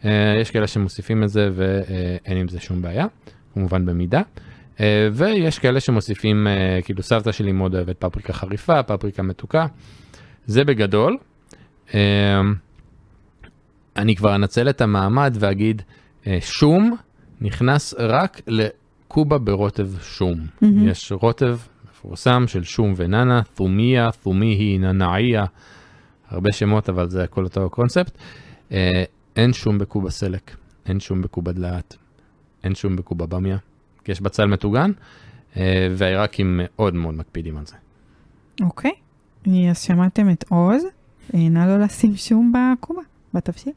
אה, 0.06 0.38
יש 0.42 0.52
כאלה 0.52 0.68
שמוסיפים 0.68 1.24
את 1.24 1.30
זה 1.30 1.50
ואין 1.54 2.38
עם 2.38 2.48
זה 2.48 2.60
שום 2.60 2.82
בעיה, 2.82 3.06
כמובן 3.54 3.86
במידה. 3.86 4.22
אה, 4.80 5.08
ויש 5.14 5.60
כאלה 5.60 5.80
שמוסיפים, 5.80 6.48
אה, 6.48 6.80
כאילו 6.82 7.04
סבתא 7.04 7.32
שלי 7.32 7.52
מאוד 7.52 7.76
אוהבת 7.76 7.98
פפריקה 8.00 8.34
חריפה, 8.34 8.84
פפריקה 8.84 9.24
מתוקה. 9.24 9.66
זה 10.46 10.64
בגדול. 10.64 11.18
אני 13.98 14.16
כבר 14.16 14.36
אנצל 14.36 14.70
את 14.70 14.82
המעמד 14.82 15.38
ואגיד, 15.40 15.82
שום 16.40 16.96
נכנס 17.42 17.94
רק 18.00 18.42
לקובה 18.48 19.38
ברוטב 19.38 19.90
שום. 20.02 20.40
Mhm. 20.40 20.66
יש 20.86 21.12
רוטב 21.12 21.58
מפורסם 21.90 22.44
של 22.48 22.64
שום 22.64 22.94
וננה, 22.96 23.42
תומיה, 23.54 24.10
תומיהי, 24.24 24.78
ננאיה, 24.78 25.44
הרבה 26.30 26.52
שמות 26.52 26.90
אבל 26.90 27.10
זה 27.10 27.24
הכל 27.24 27.44
אותו 27.44 27.70
קונספט. 27.70 28.18
אין 29.36 29.54
שום 29.54 29.78
בקובה 29.78 30.10
סלק, 30.10 30.56
אין 30.86 31.00
שום 31.00 31.22
בקובה 31.22 31.52
דלעת, 31.52 31.98
אין 32.63 32.75
שום 32.75 32.96
בקובה 32.96 33.25
במיה, 33.25 33.58
כי 34.04 34.12
יש 34.12 34.22
בצל 34.22 34.46
מטוגן, 34.46 34.92
אה, 35.58 35.88
והעיראקים 35.98 36.60
מאוד 36.63 36.94
מאוד 36.94 37.13
מקפידים 37.13 37.58
על 37.58 37.66
זה. 37.66 37.75
אוקיי, 38.62 38.92
אז 39.70 39.82
שמעתם 39.82 40.30
את 40.30 40.46
עוז, 40.50 40.84
אה, 41.34 41.50
נא 41.50 41.66
לא 41.66 41.80
לשים 41.80 42.16
שום 42.16 42.54
בקובה, 42.54 43.02
בתבשיל. 43.34 43.74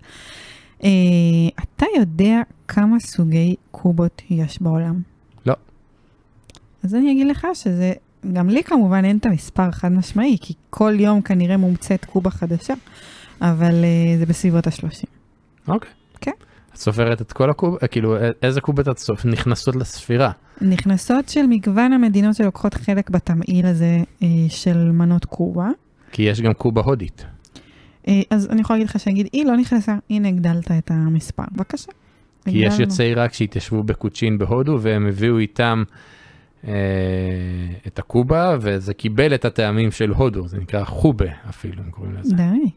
אה, 0.84 0.88
אתה 1.62 1.86
יודע 1.98 2.42
כמה 2.68 3.00
סוגי 3.00 3.56
קובות 3.70 4.22
יש 4.30 4.62
בעולם? 4.62 5.02
לא. 5.46 5.54
אז 6.82 6.94
אני 6.94 7.12
אגיד 7.12 7.26
לך 7.26 7.46
שזה, 7.54 7.92
גם 8.32 8.48
לי 8.48 8.64
כמובן 8.64 9.04
אין 9.04 9.18
את 9.18 9.26
המספר 9.26 9.70
חד 9.70 9.92
משמעי, 9.92 10.36
כי 10.40 10.54
כל 10.70 10.94
יום 10.98 11.22
כנראה 11.22 11.56
מומצאת 11.56 12.04
קובה 12.04 12.30
חדשה, 12.30 12.75
אבל 13.40 13.84
אה, 13.84 14.18
זה 14.18 14.26
בסביבות 14.26 14.66
ה-30. 14.66 15.15
אוקיי. 15.68 15.90
כן. 16.20 16.30
את 16.73 16.76
סופרת 16.78 17.20
את 17.20 17.32
כל 17.32 17.50
הקובה, 17.50 17.87
כאילו 17.87 18.16
א- 18.16 18.30
איזה 18.42 18.61
קובות 18.61 18.88
את 18.88 18.99
סופ... 18.99 19.25
נכנסות 19.25 19.76
לספירה? 19.76 20.30
נכנסות 20.61 21.28
של 21.28 21.46
מגוון 21.49 21.92
המדינות 21.92 22.37
שלוקחות 22.37 22.75
חלק 22.75 23.11
בתמהיל 23.11 23.66
הזה 23.66 23.99
אה, 24.23 24.28
של 24.49 24.90
מנות 24.90 25.25
קובה. 25.25 25.68
כי 26.12 26.23
יש 26.23 26.40
גם 26.40 26.52
קובה 26.52 26.82
הודית. 26.82 27.25
אה, 28.08 28.20
אז 28.30 28.49
אני 28.50 28.61
יכולה 28.61 28.78
להגיד 28.78 28.90
לך 28.90 29.00
שנגיד, 29.00 29.28
היא 29.32 29.44
לא 29.44 29.56
נכנסה, 29.56 29.96
הנה 30.11 30.28
הגדלת 30.28 30.70
את 30.70 30.90
המספר. 30.90 31.42
בבקשה. 31.52 31.92
כי 32.44 32.58
יש. 32.58 32.78
יוצאי 32.78 33.06
עיראק 33.06 33.32
שהתיישבו 33.32 33.82
בקוצ'ין 33.82 34.38
בהודו 34.38 34.78
והם 34.80 35.06
הביאו 35.06 35.38
איתם 35.38 35.82
אה, 36.68 36.73
את 37.87 37.99
הקובה 37.99 38.56
וזה 38.61 38.94
קיבל 38.94 39.35
את 39.35 39.44
הטעמים 39.44 39.90
של 39.90 40.11
הודו, 40.11 40.49
זה 40.49 40.58
נקרא 40.58 40.85
חובה 40.85 41.26
אפילו, 41.49 41.82
הם 41.82 41.90
קוראים 41.90 42.14
לזה. 42.14 42.35
די. 42.37 42.70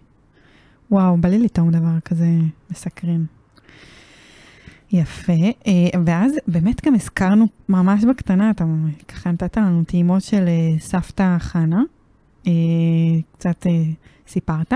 וואו, 0.92 1.18
בא 1.18 1.30
לי 1.30 1.40
לטעום 1.40 1.72
דבר 1.72 2.00
כזה 2.06 2.28
מסקרן. 2.72 3.24
יפה, 4.92 5.34
אה, 5.68 6.00
ואז 6.06 6.32
באמת 6.48 6.86
גם 6.86 6.96
הזכרנו 6.96 7.46
ממש 7.70 8.04
בקטנה, 8.04 8.50
אתה 8.50 8.66
ככה 9.08 9.32
נתת 9.32 9.58
לנו 9.58 9.84
טעימות 9.84 10.22
של 10.22 10.48
אה, 10.48 10.80
סבתא 10.80 11.38
חנה, 11.40 11.82
אה, 12.48 12.52
קצת 13.34 13.66
סיפרת, 14.28 14.74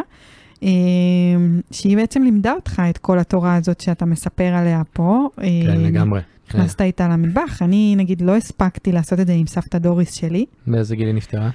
שהיא 1.71 1.97
בעצם 1.97 2.23
לימדה 2.23 2.53
אותך 2.53 2.81
את 2.89 2.97
כל 2.97 3.19
התורה 3.19 3.55
הזאת 3.55 3.81
שאתה 3.81 4.05
מספר 4.05 4.43
עליה 4.43 4.81
פה. 4.93 5.27
כן, 5.35 5.81
לגמרי. 5.81 6.21
נכנסת 6.49 6.81
איתה 6.81 7.07
למטבח, 7.07 7.61
אני 7.61 7.95
נגיד 7.97 8.21
לא 8.21 8.35
הספקתי 8.35 8.91
לעשות 8.91 9.19
את 9.19 9.27
זה 9.27 9.33
עם 9.33 9.47
סבתא 9.47 9.77
דוריס 9.77 10.13
שלי. 10.13 10.45
באיזה 10.67 10.95
גיל 10.95 11.07
היא 11.07 11.15
נפטרה? 11.15 11.49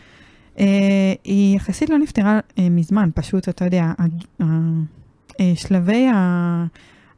Uh, 0.58 0.60
היא 1.24 1.56
יחסית 1.56 1.90
לא 1.90 1.98
נפטרה 1.98 2.38
uh, 2.48 2.60
מזמן, 2.70 3.10
פשוט, 3.14 3.48
אתה 3.48 3.64
יודע, 3.64 3.92
אה, 4.40 4.46
שלבי 5.54 6.06
ה- 6.14 6.64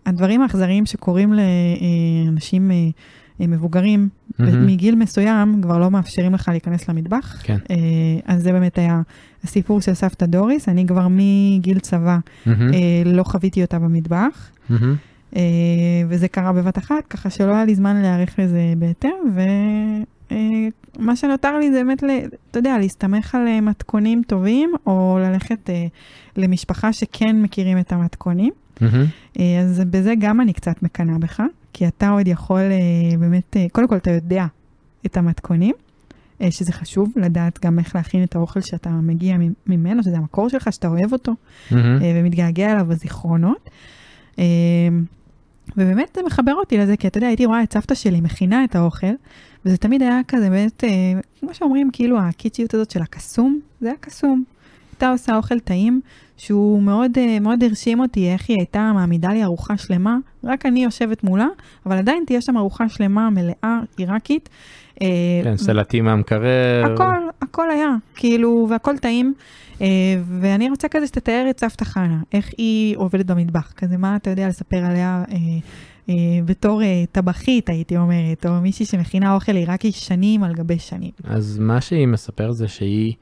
הדברים 0.06 0.42
האכזריים 0.42 0.86
שקורים 0.86 1.32
לאנשים 2.26 2.70
מבוגרים 3.40 4.08
מהמם. 4.38 4.66
מגיל 4.66 4.94
מסוים, 4.94 5.60
כבר 5.62 5.78
לא 5.78 5.90
מאפשרים 5.90 6.34
לך 6.34 6.48
להיכנס 6.48 6.88
למטבח. 6.88 7.40
כן. 7.42 7.56
אז 8.24 8.42
זה 8.42 8.52
באמת 8.52 8.78
היה 8.78 9.02
הסיפור 9.44 9.80
של 9.80 9.94
סבתא 9.94 10.26
דוריס, 10.26 10.68
אני 10.68 10.86
כבר 10.86 11.06
מגיל 11.10 11.78
צבא 11.78 12.18
uh, 12.46 12.50
לא 13.04 13.22
חוויתי 13.22 13.62
אותה 13.62 13.78
במטבח. 13.78 14.50
Uh, 15.32 15.36
וזה 16.08 16.28
קרה 16.28 16.52
בבת 16.52 16.78
אחת, 16.78 17.06
ככה 17.10 17.30
שלא 17.30 17.52
היה 17.52 17.64
לי 17.64 17.74
זמן 17.74 17.96
להיערך 17.96 18.38
לזה 18.38 18.60
בהתאם, 18.78 19.10
ומה 20.30 21.16
שנותר 21.16 21.58
לי 21.58 21.72
זה 21.72 21.78
באמת, 21.78 22.04
אתה 22.50 22.58
יודע, 22.58 22.78
להסתמך 22.78 23.34
על 23.34 23.46
אה, 23.46 23.60
מתכונים 23.60 24.22
טובים, 24.26 24.72
או 24.86 25.18
ללכת 25.20 25.68
uh, 25.68 25.72
למשפחה 26.36 26.92
שכן 26.92 27.42
מכירים 27.42 27.78
את 27.78 27.92
המתכונים. 27.92 28.52
אז 29.60 29.82
בזה 29.90 30.14
גם 30.18 30.40
אני 30.40 30.52
קצת 30.52 30.82
מקנאה 30.82 31.18
בך, 31.18 31.42
כי 31.72 31.88
אתה 31.88 32.08
עוד 32.08 32.28
יכול 32.28 32.60
באמת, 33.18 33.56
קודם 33.72 33.88
כל 33.88 33.96
אתה 33.96 34.10
יודע 34.10 34.46
את 35.06 35.16
המתכונים, 35.16 35.74
אה, 36.42 36.50
שזה 36.50 36.72
חשוב 36.72 37.12
לדעת 37.16 37.58
גם 37.64 37.78
איך 37.78 37.96
להכין 37.96 38.22
את 38.22 38.36
האוכל 38.36 38.60
שאתה 38.60 38.90
מגיע 38.90 39.36
ממנו, 39.66 40.02
שזה 40.02 40.16
המקור 40.16 40.48
שלך, 40.48 40.72
שאתה 40.72 40.88
אוהב 40.88 41.12
אותו. 41.12 41.32
אה, 41.72 41.76
ומתגעגע 42.02 42.72
אליו 42.72 42.86
בזיכרונות. 42.86 43.70
אה, 44.38 44.44
ובאמת 45.76 46.08
זה 46.14 46.20
מחבר 46.26 46.54
אותי 46.54 46.78
לזה, 46.78 46.96
כי 46.96 47.06
אתה 47.06 47.18
יודע, 47.18 47.26
הייתי 47.26 47.44
רואה 47.44 47.62
את 47.62 47.72
סבתא 47.72 47.94
שלי 47.94 48.20
מכינה 48.20 48.64
את 48.64 48.76
האוכל, 48.76 49.12
וזה 49.64 49.76
תמיד 49.76 50.02
היה 50.02 50.20
כזה 50.28 50.50
באמת, 50.50 50.84
אה, 50.84 50.90
כמו 51.40 51.54
שאומרים, 51.54 51.90
כאילו 51.92 52.18
הקיצ'יות 52.18 52.74
הזאת 52.74 52.90
של 52.90 53.02
הקסום, 53.02 53.60
זה 53.80 53.88
היה 53.88 53.96
קסום. 54.00 54.44
הייתה 54.92 55.10
עושה 55.10 55.36
אוכל 55.36 55.58
טעים, 55.58 56.00
שהוא 56.36 56.82
מאוד, 56.82 57.18
אה, 57.18 57.40
מאוד 57.40 57.64
הרשים 57.64 58.00
אותי, 58.00 58.32
איך 58.32 58.48
היא 58.48 58.56
הייתה 58.58 58.92
מעמידה 58.94 59.28
לי 59.28 59.44
ארוחה 59.44 59.76
שלמה, 59.76 60.16
רק 60.44 60.66
אני 60.66 60.84
יושבת 60.84 61.24
מולה, 61.24 61.46
אבל 61.86 61.98
עדיין 61.98 62.24
תהיה 62.26 62.40
שם 62.40 62.56
ארוחה 62.56 62.88
שלמה, 62.88 63.30
מלאה, 63.30 63.80
עיראקית. 63.96 64.48
אה, 65.02 65.06
כן, 65.44 65.56
סלטים 65.56 66.04
מהמקרר. 66.04 66.92
הכל, 66.92 67.28
הכל 67.42 67.70
היה, 67.70 67.90
כאילו, 68.14 68.66
והכל 68.70 68.98
טעים. 68.98 69.34
אה, 69.80 69.86
ואני 70.40 70.70
רוצה 70.70 70.88
כזה 70.88 71.06
שתתאר 71.06 71.46
את 71.50 71.60
סבתא 71.60 71.84
חנה, 71.84 72.18
איך 72.32 72.50
היא 72.58 72.96
עובדת 72.96 73.26
במטבח, 73.26 73.72
כזה 73.76 73.96
מה 73.96 74.16
אתה 74.16 74.30
יודע 74.30 74.48
לספר 74.48 74.84
עליה 74.84 75.24
אה, 75.30 75.36
בתור 76.44 76.82
אה, 76.82 77.04
טבחית, 77.12 77.68
הייתי 77.68 77.96
אומרת, 77.96 78.46
או 78.46 78.60
מישהי 78.60 78.86
שמכינה 78.86 79.34
אוכל 79.34 79.56
עיראקי 79.56 79.92
שנים 79.92 80.44
על 80.44 80.54
גבי 80.54 80.78
שנים. 80.78 81.10
אז 81.24 81.58
מה 81.58 81.80
שהיא 81.80 82.06
מספר 82.06 82.52
זה 82.52 82.68
שהיא 82.68 83.14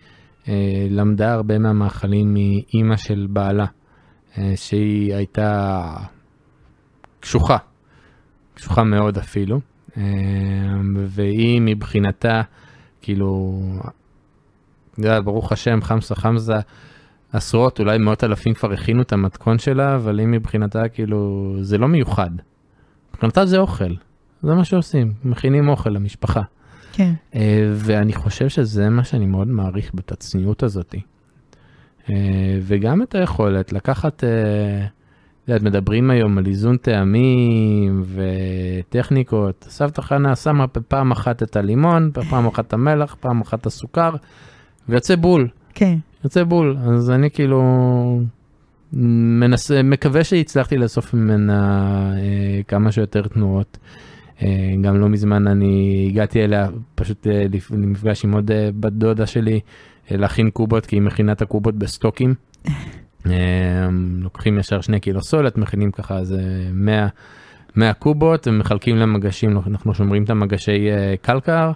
אה, 0.49 0.87
למדה 0.91 1.33
הרבה 1.33 1.59
מהמאכלים 1.59 2.35
מאימא 2.35 2.97
של 2.97 3.27
בעלה, 3.31 3.67
אה, 4.39 4.53
שהיא 4.57 5.15
הייתה 5.15 5.83
קשוחה, 7.21 7.57
קשוחה 8.55 8.85
מאוד 8.85 9.19
אפילו, 9.19 9.61
אה, 9.97 10.03
והיא 11.07 11.61
מבחינתה, 11.65 12.43
כאילו, 13.03 13.61
אתה 14.93 15.01
יודע, 15.01 15.21
ברוך 15.21 15.53
השם, 15.53 15.79
חמסה 15.83 16.15
חמזה, 16.15 16.57
עשרות, 17.33 17.81
אולי 17.81 17.99
מאות 17.99 18.25
אלפים 18.25 18.55
כבר 18.55 18.73
הכינו 18.73 19.03
את 19.03 19.13
המתכון 19.13 19.59
שלה, 19.59 19.95
אבל 19.95 20.19
היא 20.19 20.27
מבחינתה, 20.27 20.89
כאילו, 20.89 21.55
זה 21.61 21.79
לא 21.79 21.89
מיוחד. 21.89 22.31
מבחינתה 23.19 23.47
זה 23.47 23.59
אוכל, 23.59 23.95
זה 24.43 24.55
מה 24.55 24.65
שעושים, 24.65 25.13
מכינים 25.25 25.69
אוכל 25.69 25.91
למשפחה. 25.91 26.43
כן, 26.93 27.13
אה, 27.35 27.71
ואני 27.75 28.13
חושב 28.13 28.49
שזה 28.49 28.89
מה 28.89 29.05
שאני 29.05 29.27
מאוד 29.27 29.49
מעריך 29.49 29.93
את 29.99 30.13
הצניעות 30.13 30.63
הזאת. 30.63 30.95
אה, 32.11 32.15
וגם 32.63 33.03
את 33.03 33.15
היכולת 33.15 33.73
לקחת, 33.73 34.25
אה, 34.25 34.85
את 34.85 35.49
יודעת, 35.49 35.63
מדברים 35.63 36.11
היום 36.11 36.39
על 36.39 36.47
איזון 36.47 36.77
טעמים 36.77 38.03
וטכניקות. 38.89 39.67
סבתא 39.69 40.01
חנה 40.01 40.37
שמה 40.37 40.67
פעם 40.69 41.11
אחת 41.13 41.43
את 41.43 41.57
הלימון, 41.57 42.11
פעם 42.31 42.47
אחת 42.47 42.67
את 42.67 42.73
המלח, 42.73 43.17
פעם 43.21 43.41
אחת 43.41 43.61
את 43.61 43.67
הסוכר, 43.67 44.11
ויוצא 44.89 45.17
בול, 45.17 45.49
כן, 45.75 45.99
יוצא 46.25 46.45
בול. 46.45 46.77
אז 46.81 47.11
אני 47.11 47.31
כאילו 47.31 47.63
מנסה, 48.93 49.83
מקווה 49.83 50.25
שהצלחתי 50.25 50.77
לאסוף 50.77 51.15
ממנה 51.15 52.13
אה, 52.17 52.63
כמה 52.69 52.93
שיותר 52.93 53.23
תנועות. 53.23 53.79
אה, 54.43 54.75
גם 54.83 55.01
לא 55.01 55.09
מזמן 55.09 55.47
אני 55.47 56.07
הגעתי 56.11 56.45
אליה 56.45 56.69
פשוט 56.95 57.27
אה, 57.27 57.45
למפגש 57.71 58.25
עם 58.25 58.33
עוד 58.33 58.51
אה, 58.51 58.71
בת 58.81 58.93
דודה 58.93 59.27
שלי 59.27 59.61
אה, 60.11 60.17
להכין 60.17 60.51
קובות 60.51 60.87
כי 60.87 60.97
היא 60.97 61.03
מכינה 61.03 61.33
את 61.33 61.43
הקובות 61.43 61.75
בסטוקים. 61.75 62.35
אה, 63.27 63.89
לוקחים 64.19 64.59
ישר 64.59 64.81
שני 64.81 65.01
קילו 65.01 65.23
סולת 65.23 65.59
מכינים 65.59 65.91
ככה 65.91 66.19
איזה 66.19 66.69
100, 66.73 67.09
100 67.77 67.93
קובות 67.93 68.49
ומחלקים 68.49 68.97
למגשים 68.97 69.59
אנחנו 69.67 69.95
שומרים 69.95 70.25
את 70.25 70.31
המגשי 70.31 70.91
אה, 70.91 71.15
קלקר. 71.23 71.73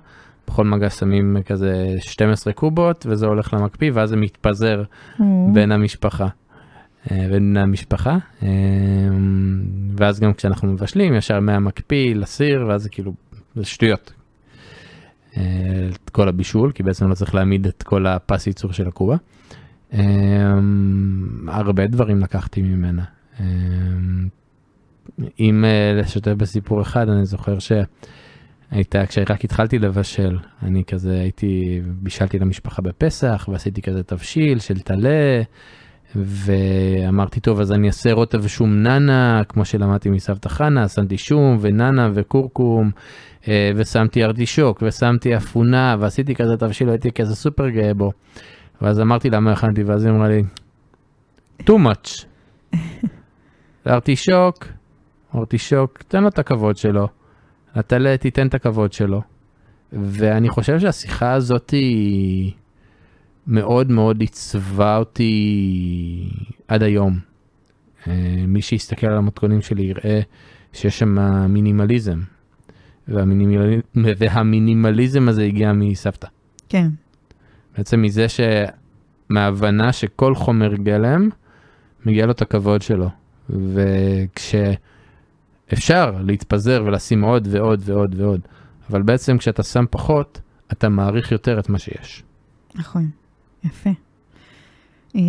בכל 0.47 0.65
מגש 0.65 0.95
שמים 0.95 1.37
כזה 1.47 1.87
12 1.99 2.53
קובות 2.53 3.07
וזה 3.09 3.27
הולך 3.27 3.55
למקפיא 3.55 3.91
ואז 3.95 4.09
זה 4.09 4.17
מתפזר 4.17 4.83
בין 5.53 5.73
המשפחה. 5.73 6.27
אה, 7.11 7.27
בין 7.31 7.57
המשפחה 7.57 8.19
אה, 8.43 8.49
ואז 9.97 10.21
גם 10.21 10.35
כשאנחנו 10.35 10.73
מבשלים 10.73 11.15
ישר 11.15 11.41
מהמקפיא 11.41 12.15
לסיר 12.15 12.67
ואז 12.69 12.83
זה 12.83 12.89
כאילו 12.89 13.13
זה 13.55 13.65
שטויות. 13.65 14.13
אה, 15.37 15.43
את 16.05 16.11
כל 16.11 16.29
הבישול 16.29 16.73
כי 16.73 16.83
בעצם 16.83 17.09
לא 17.09 17.15
צריך 17.15 17.35
להעמיד 17.35 17.67
את 17.67 17.83
כל 17.83 18.07
הפס 18.07 18.47
ייצור 18.47 18.73
של 18.73 18.89
הקובה. 18.89 19.17
הרבה 21.49 21.87
דברים 21.87 22.21
לקחתי 22.21 22.63
ממנה. 22.63 23.05
אם 25.41 25.65
לשתף 25.95 26.33
בסיפור 26.33 26.83
אחד 26.83 27.09
אני 27.09 27.25
זוכר 27.25 27.59
שהייתה 27.59 29.07
כשרק 29.07 29.45
התחלתי 29.45 29.79
לבשל 29.79 30.39
אני 30.63 30.85
כזה 30.85 31.21
הייתי 31.21 31.81
בישלתי 31.85 32.39
למשפחה 32.39 32.83
בפסח 32.83 33.49
ועשיתי 33.53 33.83
כזה 33.83 34.03
תבשיל 34.03 34.59
של 34.59 34.81
טלה. 34.81 35.43
ואמרתי 36.17 37.41
טוב 37.41 37.61
אז 37.61 37.73
אני 37.73 37.87
אעשה 37.87 38.13
רוטב 38.13 38.39
ושום 38.43 38.83
נאנה 38.83 39.43
כמו 39.49 39.65
שלמדתי 39.65 40.11
מסבתא 40.11 40.49
חנה 40.49 40.89
שמתי 40.89 41.19
שום 41.19 41.59
ונאנה 41.61 42.11
וכורכום 42.15 42.91
אה, 43.49 43.71
ושמתי 43.77 44.25
ארטישוק 44.25 44.83
ושמתי 44.87 45.37
אפונה 45.37 45.97
ועשיתי 46.01 46.35
כזה 46.35 46.57
תבשיל 46.57 46.89
הייתי 46.89 47.13
כזה 47.13 47.35
סופר 47.35 47.69
גאה 47.69 47.95
בו. 47.95 48.13
ואז 48.83 49.01
אמרתי 49.01 49.31
לה 49.31 49.41
מה 49.41 49.53
הכנתי 49.53 49.83
ואז 49.83 50.05
היא 50.05 50.13
אמרה 50.13 50.29
לי 50.29 50.43
too 51.63 51.73
much. 51.73 52.25
ארטישוק, 53.87 54.67
ארטישוק 55.35 56.03
תן 56.09 56.23
לו 56.23 56.29
את 56.29 56.39
הכבוד 56.39 56.77
שלו. 56.77 57.09
הטלה 57.75 58.17
תיתן 58.17 58.47
את 58.47 58.55
הכבוד 58.55 58.93
שלו. 58.93 59.23
ואני 59.93 60.49
חושב 60.49 60.79
שהשיחה 60.79 61.33
הזאת 61.33 61.71
היא 61.71 62.53
מאוד 63.47 63.91
מאוד 63.91 64.21
עיצבה 64.21 64.97
אותי 64.97 66.29
עד 66.69 66.83
היום. 66.83 67.19
אה, 68.07 68.45
מי 68.49 68.63
שיסתכל 68.63 69.07
על 69.07 69.17
המתכונים 69.17 69.63
שלי 69.63 69.83
יראה 69.83 70.21
שיש 70.73 70.99
שם 70.99 71.19
מינימליזם. 71.49 72.21
והמינימל... 73.09 73.81
והמינימליזם 73.95 75.29
הזה 75.29 75.45
הגיע 75.45 75.73
מסבתא. 75.73 76.29
כן, 76.69 76.89
בעצם 77.77 78.03
מזה 78.03 78.29
ש... 78.29 78.41
מההבנה 79.29 79.93
שכל 79.93 80.35
חומר 80.35 80.75
גלם 80.75 81.29
מגיע 82.07 82.27
לו 82.27 82.33
את 82.33 82.43
הכבוד 82.43 82.83
שלו. 82.83 83.11
וכשאפשר 85.71 86.23
להתפזר 86.25 86.85
ולשים 86.87 87.25
עוד 87.25 87.49
ועוד 87.51 87.83
ועוד 87.85 88.15
ועוד, 88.21 88.41
אבל 88.91 89.03
בעצם 89.03 89.39
כשאתה 89.39 89.63
שם 89.63 89.85
פחות, 89.91 90.41
אתה 90.73 90.89
מעריך 90.89 91.33
יותר 91.33 91.59
את 91.59 91.69
מה 91.69 91.79
שיש. 91.79 92.23
נכון, 92.75 93.11
יפה. 93.65 93.91
אה, 95.17 95.23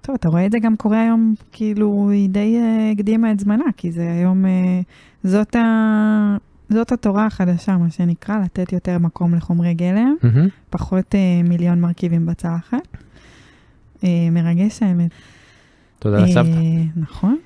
טוב, 0.00 0.14
אתה 0.14 0.28
רואה 0.28 0.46
את 0.46 0.52
זה 0.52 0.58
גם 0.58 0.76
קורה 0.76 1.02
היום, 1.02 1.34
כאילו, 1.52 2.10
היא 2.10 2.30
די 2.30 2.56
אה, 2.56 2.90
הקדימה 2.90 3.32
את 3.32 3.40
זמנה, 3.40 3.64
כי 3.76 3.92
זה 3.92 4.10
היום, 4.10 4.46
אה, 4.46 4.80
זאת, 5.24 5.56
ה... 5.56 6.36
זאת 6.68 6.92
התורה 6.92 7.26
החדשה, 7.26 7.76
מה 7.76 7.90
שנקרא, 7.90 8.38
לתת 8.38 8.72
יותר 8.72 8.98
מקום 8.98 9.34
לחומרי 9.34 9.74
גלם, 9.74 10.14
מהמם. 10.22 10.48
פחות 10.70 11.14
מיליון 11.44 11.80
מרכיבים 11.80 12.26
בצלחת. 12.26 12.96
מרגש 14.32 14.82
האמת. 14.82 15.10
תודה 15.98 16.18
לסבתא. 16.18 16.60
נכון. 16.96 17.38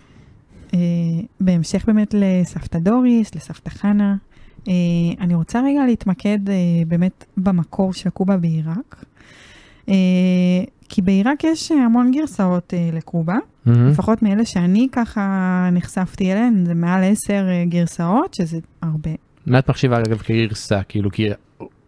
בהמשך 1.41 1.85
באמת 1.87 2.15
לסבתא 2.19 2.79
דוריס, 2.79 3.35
לסבתא 3.35 3.71
חנה. 3.71 4.17
אני 5.21 5.35
רוצה 5.35 5.61
רגע 5.61 5.87
להתמקד 5.87 6.39
באמת 6.89 7.25
במקור 7.37 7.93
של 7.93 8.11
קובה 8.11 8.37
בעיראק. 8.37 9.05
אה, 9.89 9.95
כי 10.89 11.03
בעיראק 11.03 11.45
יש 11.45 11.73
המון 11.73 12.11
גרסאות 12.11 12.75
אה, 12.75 12.91
לקובה, 12.93 13.37
מהמם. 13.67 13.89
לפחות 13.89 14.23
מאלה 14.23 14.45
שאני 14.45 14.89
ככה 14.93 15.69
נחשפתי 15.73 16.33
אליהן, 16.33 16.65
זה 16.67 16.75
מעל 16.75 17.05
עשר 17.05 17.47
אה, 17.49 17.65
גרסאות, 17.69 18.35
שזה 18.35 18.59
הרבה. 18.83 19.11
מה 19.47 19.59
את 19.59 19.71
מחשיבה 19.71 19.99
אגב 19.99 20.19
כגרסה? 20.19 20.83
כאילו 20.89 21.11
כי, 21.11 21.29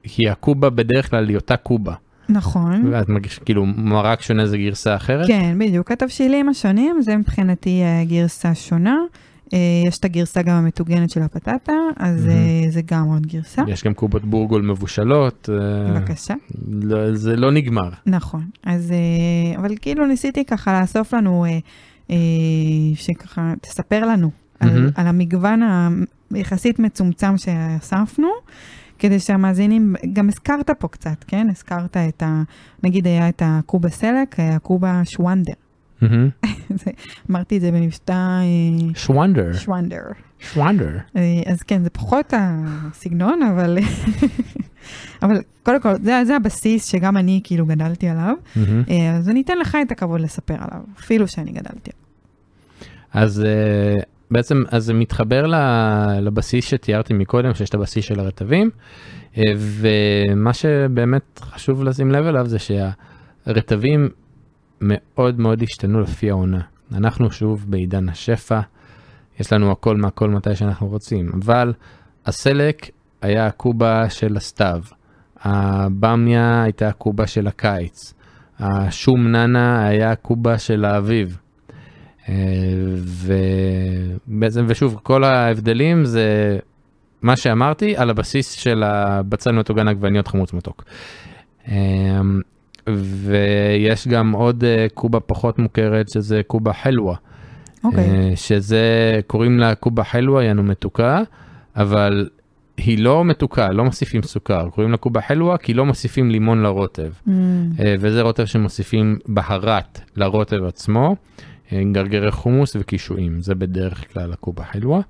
כי 0.03 0.29
הקובה 0.29 0.71
בדרך 0.71 1.11
כלל 1.11 1.29
היא 1.29 1.37
אותה 1.37 1.57
קובה. 1.57 1.95
נכון. 2.29 2.89
ואת 2.93 3.09
מרגיש 3.09 3.39
כאילו 3.39 3.67
מרק 3.67 4.23
שונה 4.23 4.47
זה 4.47 4.59
גרסה 4.59 4.97
אחרת? 4.97 5.27
כן, 5.27 5.59
בדיוק. 5.59 5.93
התבשילים 5.93 6.49
השונים, 6.49 7.03
זה 7.03 7.17
מבחינתי 7.17 7.83
גרסה 8.09 8.55
שונה. 8.55 8.97
אה, 9.53 9.59
יש 9.87 9.99
את 9.99 10.05
הגרסה 10.05 10.43
גם 10.43 10.57
המטוגנת 10.57 11.11
של 11.11 11.23
הפטטה, 11.23 11.73
אז. 11.97 12.27
אה, 12.27 12.71
זה 12.71 12.81
גם 12.85 13.05
עוד 13.05 13.27
גרסה. 13.27 13.63
יש 13.69 13.85
גם 13.85 13.95
קובות 13.95 14.25
בורגול 14.25 14.63
מבושלות. 14.63 15.49
אה, 15.53 15.93
בבקשה. 15.93 16.35
לא, 16.69 17.15
זה 17.15 17.37
לא 17.37 17.53
נגמר. 17.53 17.91
נכון. 18.07 18.45
אז, 18.65 18.93
אבל 19.57 19.75
כאילו 19.81 20.07
ניסיתי 20.07 20.45
ככה 20.45 20.81
לאסוף 20.81 21.15
לנו, 21.15 21.47
שככה 22.95 23.53
תספר 23.61 24.07
לנו 24.07 24.31
על, 24.61 24.71
מהמם. 24.71 24.89
על 24.95 25.07
המגוון 25.07 25.61
היחסית 26.31 26.79
מצומצם 26.79 27.39
שאספנו, 27.39 28.29
כדי 28.99 29.19
שהמאזינים, 29.19 29.95
גם 30.13 30.29
הזכרת 30.29 30.71
פה 30.71 30.89
קצת, 30.89 31.25
כן? 31.27 31.47
הזכרת 31.51 31.97
את 31.97 32.23
ה... 32.23 32.43
נגיד 32.83 33.07
היה 33.07 33.29
את 33.29 33.43
הקובה 33.45 33.89
סלק, 33.89 34.37
הקובה 34.41 35.03
שוונדר. 35.05 35.53
זה- 36.75 36.91
אמרתי 37.31 37.57
את 37.57 37.61
זה 37.61 37.71
במבטא 37.73 38.41
שוונדר. 38.95 39.53
שוונדר. 39.53 40.03
שוונדר. 40.39 40.91
אז 41.47 41.63
כן, 41.63 41.83
זה 41.83 41.91
פחות 41.91 42.35
הסגנון, 42.37 43.41
אבל, 43.43 43.79
אבל 45.23 45.37
קודם 45.63 45.81
כל, 45.81 45.95
זה, 46.03 46.23
זה 46.27 46.37
הבסיס 46.37 46.87
שגם 46.87 47.17
אני 47.17 47.41
כאילו 47.45 47.67
גדלתי 47.67 48.09
עליו, 48.09 48.35
מהמם. 48.57 48.83
אה, 48.91 49.17
אז 49.17 49.29
אני 49.29 49.41
אתן 49.41 49.59
לך 49.59 49.77
את 49.87 49.93
הכבוד 49.93 50.21
לספר 50.21 50.55
עליו, 50.55 50.85
אפילו 51.01 51.29
שאני 51.29 51.51
גדלתי. 51.53 51.91
אז 53.13 53.45
אה, 53.45 53.95
בעצם, 54.31 54.63
אז 54.71 54.85
זה 54.85 54.95
מתחבר 54.95 55.47
לבסיס 56.21 56.65
שתיארתי 56.65 57.15
מקודם, 57.15 57.55
שיש 57.55 57.69
את 57.69 57.75
הבסיס 57.75 58.05
של 58.05 58.21
הרטבים, 58.21 58.71
אה, 59.37 59.43
ומה 59.57 60.53
שבאמת 60.53 61.41
חשוב 61.41 61.85
לשים 61.85 62.11
לב 62.11 62.27
אליו 62.27 62.47
זה 62.47 62.57
שהרטבים 62.59 64.09
מאוד 64.81 65.41
מאוד 65.41 65.63
השתנו 65.63 66.01
לפי 66.01 66.31
העונה. 66.31 66.61
אנחנו 66.93 67.31
שוב 67.31 67.65
בעידן 67.69 68.09
השפע, 68.09 68.61
יש 69.41 69.53
לנו 69.53 69.71
הכל 69.71 69.97
מהכל 69.97 70.31
מתי 70.31 70.57
שאנחנו 70.57 70.87
רוצים, 70.87 71.31
אבל 71.35 71.73
הסלק 72.27 72.91
היה 73.23 73.47
הקובה 73.47 74.11
של 74.11 74.37
הסתיו, 74.37 74.81
הבמיה 75.41 76.63
הייתה 76.63 76.89
הקובה 76.89 77.27
של 77.27 77.47
הקיץ, 77.47 78.15
השום 78.59 79.29
ננה 79.29 79.87
היה 79.87 80.11
הקובה 80.11 80.59
של 80.59 80.85
האביב. 80.85 81.39
אה, 82.29 82.35
ובעצם, 84.27 84.65
ושוב, 84.69 85.01
כל 85.03 85.25
ההבדלים 85.25 86.05
זה 86.05 86.59
מה 87.23 87.37
שאמרתי 87.37 87.97
על 87.97 88.11
הבסיס 88.11 88.51
של 88.53 88.83
הבצל 88.83 89.53
מטוגן 89.53 89.89
עגבניות 89.89 90.29
חמוץ 90.29 90.53
מתוק. 90.53 90.85
ויש 92.97 94.09
גם 94.09 94.33
עוד 94.33 94.65
אה, 94.65 94.87
קובה 94.95 95.21
פחות 95.21 95.59
מוכרת 95.59 96.09
שזה 96.09 96.41
קובה 96.47 96.73
חלווה. 96.73 97.15
אוקיי, 97.85 98.11
אה, 98.11 98.37
שזה, 98.37 99.21
קוראים 99.27 99.59
לה 99.59 99.75
קובה 99.75 100.05
חלווה, 100.05 100.45
יענו 100.45 100.63
מתוקה, 100.63 101.23
אבל 101.77 102.29
היא 102.77 102.99
לא 102.99 103.25
מתוקה, 103.25 103.73
לא 103.73 103.85
מוסיפים 103.85 104.23
סוכר. 104.23 104.69
קוראים 104.71 104.91
לה 104.91 104.97
קובה 104.97 105.21
חלווה 105.21 105.59
כי 105.59 105.75
לא 105.75 105.87
מוסיפים 105.87 106.31
לימון 106.31 106.63
לרוטב. 106.63 107.13
Mm, 107.27 107.31
אה, 107.81 107.95
וזה 108.01 108.23
רוטב 108.23 108.45
שמוסיפים 108.45 109.19
בהרת 109.27 110.01
לרוטב 110.17 110.65
עצמו, 110.65 111.17
גרגרי 111.93 112.31
חומוס 112.31 112.77
וקישואים, 112.81 113.41
זה 113.41 113.55
בדרך 113.55 114.13
כלל 114.13 114.33
הקובה 114.33 114.65
חלווה. 114.65 115.01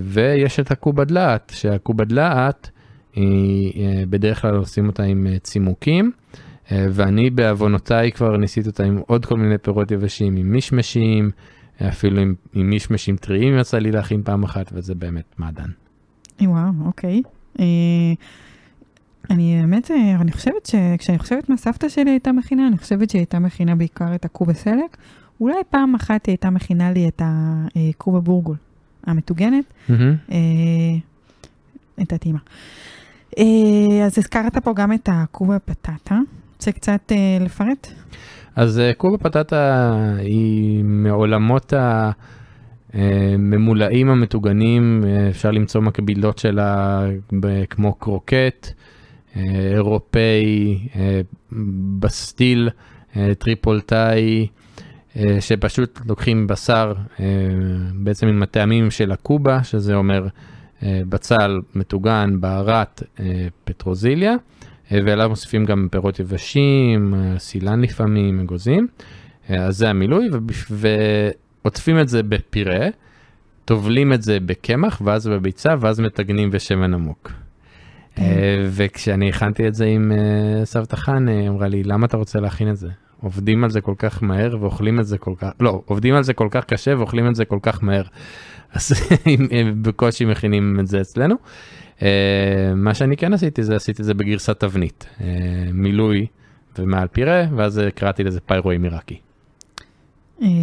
ויש 0.00 0.60
את 0.60 0.70
הקובה 0.70 1.04
דלעת, 1.04 1.52
שהקובה 1.56 2.04
דלעת, 2.04 2.70
בדרך 4.08 4.42
כלל 4.42 4.56
עושים 4.56 4.86
אותה 4.86 5.02
עם 5.02 5.26
צימוקים, 5.42 6.12
ואני 6.70 7.30
בעוונותיי 7.30 8.12
כבר 8.12 8.36
ניסיתי 8.36 8.68
אותה 8.68 8.84
עם 8.84 8.98
עוד 9.06 9.26
כל 9.26 9.36
מיני 9.36 9.58
פירות 9.58 9.90
יבשים, 9.90 10.36
עם 10.36 10.52
מישמשים, 10.52 11.30
אפילו 11.82 12.20
עם, 12.20 12.34
עם 12.52 12.70
מישמשים 12.70 13.16
טריים 13.16 13.58
יצא 13.58 13.78
לי 13.78 13.92
להכין 13.92 14.22
פעם 14.22 14.42
אחת, 14.42 14.70
וזה 14.72 14.94
באמת 14.94 15.24
מעדן. 15.38 15.70
וואו, 16.40 16.70
אוקיי. 16.86 17.22
אה, 17.60 17.64
אני 19.30 19.60
האמת, 19.60 19.90
אה, 19.90 20.16
אני 20.20 20.32
חושבת 20.32 20.66
שכשאני 20.66 21.18
חושבת 21.18 21.48
מה 21.48 21.56
סבתא 21.56 21.88
שלי 21.88 22.10
הייתה 22.10 22.32
מכינה, 22.32 22.68
אני 22.68 22.78
חושבת 22.78 23.10
שהיא 23.10 23.20
הייתה 23.20 23.38
מכינה 23.38 23.74
בעיקר 23.74 24.14
את 24.14 24.24
הקובה 24.24 24.54
סלק. 24.54 24.96
אולי 25.40 25.56
פעם 25.70 25.94
אחת 25.94 26.26
היא 26.26 26.32
הייתה 26.32 26.50
מכינה 26.50 26.92
לי 26.92 27.08
את 27.08 27.22
הקובה 27.24 28.20
בורגול 28.20 28.56
המטוגנת, 29.06 29.64
מהמם. 29.88 30.14
אה, 30.32 30.36
את 32.02 32.12
הטעימה. 32.12 32.38
אה, 33.38 34.06
אז 34.06 34.18
הזכרת 34.18 34.58
פה 34.58 34.72
גם 34.74 34.92
את 34.92 35.08
הקובה 35.12 35.58
פטטה. 35.58 36.18
רוצה 36.66 36.72
קצת 36.72 37.12
אה, 37.12 37.38
לפרט? 37.40 37.88
אז 38.56 38.78
אה, 38.78 38.92
קובה 38.94 39.18
פטטה 39.18 39.84
היא 40.18 40.84
מעולמות 40.84 41.72
הממולאים 42.92 44.08
המטוגנים, 44.08 45.04
אה, 45.06 45.28
אפשר 45.28 45.50
למצוא 45.50 45.80
מקבילות 45.80 46.38
שלה 46.38 47.00
כמו 47.70 47.94
קרוקט, 47.94 48.68
אה, 49.36 49.42
אירופאי, 49.74 50.78
אה, 50.96 51.20
בסטיל, 51.98 52.70
אה, 53.16 53.34
טריפוליטאי, 53.38 54.46
אה, 55.16 55.40
שפשוט 55.40 56.00
לוקחים 56.08 56.46
בשר 56.46 56.94
אה, 57.20 57.26
בעצם 57.94 58.26
עם 58.26 58.42
הטעמים 58.42 58.90
של 58.90 59.12
הקובה, 59.12 59.64
שזה 59.64 59.94
אומר 59.94 60.26
אה, 60.82 61.00
בצל 61.08 61.60
מטוגן, 61.74 62.40
בהרת, 62.40 63.02
אה, 63.20 63.46
פטרוזיליה. 63.64 64.34
אה, 64.92 64.98
ואליו 65.04 65.28
מוסיפים 65.28 65.64
גם 65.64 65.88
פירות 65.90 66.20
יבשים, 66.20 67.14
אה, 67.14 67.38
סילן 67.38 67.80
לפעמים, 67.80 68.40
אגוזים. 68.40 68.86
אה, 69.50 69.64
אז 69.64 69.76
זה 69.76 69.90
המילוי, 69.90 70.28
ועוטפים 70.70 72.00
את 72.00 72.08
זה 72.08 72.22
בפירה, 72.22 72.88
טובלים 73.64 74.12
את 74.12 74.22
זה 74.22 74.40
בקמח, 74.40 75.02
ואז 75.04 75.26
בביצה, 75.26 75.74
ואז 75.80 76.00
מטגנים 76.00 76.50
בשמן 76.50 76.94
עמוק. 76.94 77.32
אה, 78.18 78.66
וכשאני 78.70 79.28
הכנתי 79.28 79.68
את 79.68 79.74
זה 79.74 79.84
עם 79.84 80.12
סבתא 80.64 80.96
חן, 80.96 81.28
היא 81.28 81.48
אמרה 81.48 81.68
לי, 81.68 81.82
למה 81.82 82.06
אתה 82.06 82.16
רוצה 82.16 82.40
להכין 82.40 82.70
את 82.70 82.76
זה? 82.76 82.88
עובדים 83.24 83.64
על 83.64 83.70
זה 83.70 83.80
כל 83.80 83.94
כך 83.98 84.22
מהר 84.22 84.56
ואוכלים 84.60 85.00
את 85.00 85.06
זה 85.06 85.18
כל 85.18 85.34
כך, 85.38 85.50
לא, 85.60 85.82
עובדים 85.84 86.14
על 86.14 86.22
זה 86.22 86.32
כל 86.32 86.48
כך 86.50 86.64
קשה 86.64 86.98
ואוכלים 86.98 87.28
את 87.28 87.34
זה 87.34 87.44
כל 87.44 87.58
כך 87.62 87.82
מהר. 87.82 88.02
אז 88.72 88.92
בקושי 89.82 90.24
מכינים 90.24 90.80
את 90.80 90.86
זה 90.86 91.00
אצלנו. 91.00 91.34
אה, 92.02 92.72
מה 92.76 92.94
שאני 92.94 93.16
כן 93.16 93.32
עשיתי 93.32 93.62
זה 93.62 93.76
עשיתי 93.76 94.02
את 94.02 94.06
זה 94.06 94.14
בגרסת 94.14 94.60
תבנית, 94.60 95.06
אה, 95.20 95.26
מילוי 95.72 96.26
ומעל 96.78 97.08
פירה, 97.08 97.44
ואז 97.56 97.78
אה, 97.78 97.90
קראתי 97.90 98.24
לזה 98.24 98.40
פיירואי 98.40 98.76
עיראקי. 98.82 99.18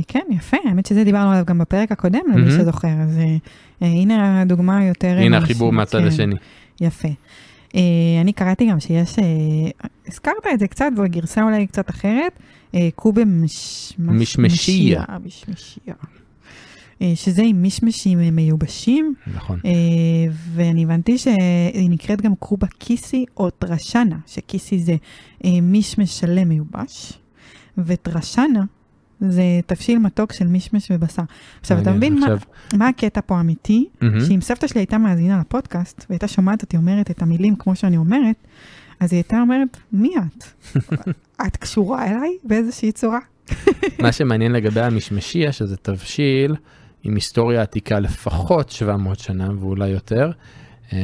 כן, 0.07 0.25
יפה, 0.29 0.57
האמת 0.65 0.85
שזה 0.85 1.03
דיברנו 1.03 1.31
עליו 1.31 1.45
גם 1.45 1.57
בפרק 1.57 1.91
הקודם, 1.91 2.19
למי 2.33 2.41
מהמם. 2.41 2.51
שזוכר, 2.51 2.87
אז 2.87 3.17
אה, 3.81 3.87
הנה 3.87 4.41
הדוגמה 4.41 4.85
יותר... 4.85 5.17
הנה 5.17 5.37
החיבור 5.37 5.73
מהצד 5.73 5.99
כן, 5.99 6.07
השני. 6.07 6.35
יפה. 6.81 7.07
אה, 7.75 7.81
אני 8.21 8.33
קראתי 8.33 8.69
גם 8.69 8.79
שיש, 8.79 9.19
אה, 9.19 9.23
הזכרת 10.07 10.47
את 10.53 10.59
זה 10.59 10.67
קצת, 10.67 10.85
בגרסה 10.97 11.43
אולי 11.43 11.67
קצת 11.67 11.89
אחרת, 11.89 12.39
אה, 12.75 12.89
קובה 12.95 13.25
מש... 13.25 13.93
מש- 13.99 14.21
משמשיה. 14.21 15.03
משמשיה. 15.25 15.93
שזה 17.15 17.41
עם 17.45 17.61
מישמשים 17.61 18.19
מיובשים, 18.19 19.13
נכון. 19.27 19.59
ואני 20.53 20.83
הבנתי 20.83 21.17
שהיא 21.17 21.89
נקראת 21.89 22.21
גם 22.21 22.35
קובה 22.35 22.67
כיסי 22.79 23.25
או 23.37 23.49
טרשנה, 23.49 24.17
שכיסי 24.27 24.79
זה 24.79 24.95
מישמש 25.61 26.19
שלם 26.19 26.49
מיובש, 26.49 27.13
וטרשנה 27.77 28.63
זה 29.29 29.43
תבשיל 29.65 29.99
מתוק 29.99 30.33
של 30.33 30.47
מישמש 30.47 30.91
ובשר. 30.91 31.23
עכשיו, 31.61 31.79
אתה 31.81 31.91
מבין 31.91 32.13
מה, 32.13 32.19
עכשיו- 32.19 32.39
מה 32.73 32.87
הקטע 32.87 33.21
פה 33.25 33.39
אמיתי? 33.39 33.89
שאם 34.27 34.41
סבתא 34.41 34.67
שלי 34.67 34.81
הייתה 34.81 34.97
מאזינה 34.97 35.39
לפודקאסט, 35.39 36.05
והייתה 36.09 36.27
שומעת 36.27 36.61
אותי 36.61 36.77
אומרת 36.77 37.11
את 37.11 37.21
המילים 37.21 37.55
כמו 37.55 37.75
שאני 37.75 37.97
אומרת, 37.97 38.35
אז 38.99 39.13
היא 39.13 39.17
הייתה 39.17 39.41
אומרת, 39.41 39.77
מי 39.91 40.13
את? 40.17 40.43
את 41.47 41.57
קשורה 41.57 42.07
אליי 42.07 42.37
באיזושהי 42.43 42.91
צורה? 42.91 43.19
מה 43.99 44.11
שמעניין 44.17 44.51
לגבי 44.51 44.81
המשמשיה, 44.81 45.51
שזה 45.51 45.77
תבשיל 45.77 46.55
עם 47.03 47.15
היסטוריה 47.15 47.61
עתיקה 47.61 47.99
לפחות 47.99 48.69
700 48.69 49.19
שנה 49.19 49.49
ואולי 49.59 49.89
יותר. 49.89 50.31
אה, 50.93 50.99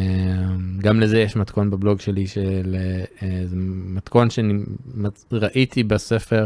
גם 0.77 0.99
לזה 0.99 1.19
יש 1.19 1.35
מתכון 1.35 1.69
בבלוג 1.69 1.99
שלי 1.99 2.27
של 2.27 2.75
אה, 3.21 3.43
מתכון 3.85 4.27
שראיתי 4.29 5.83
בספר 5.83 6.45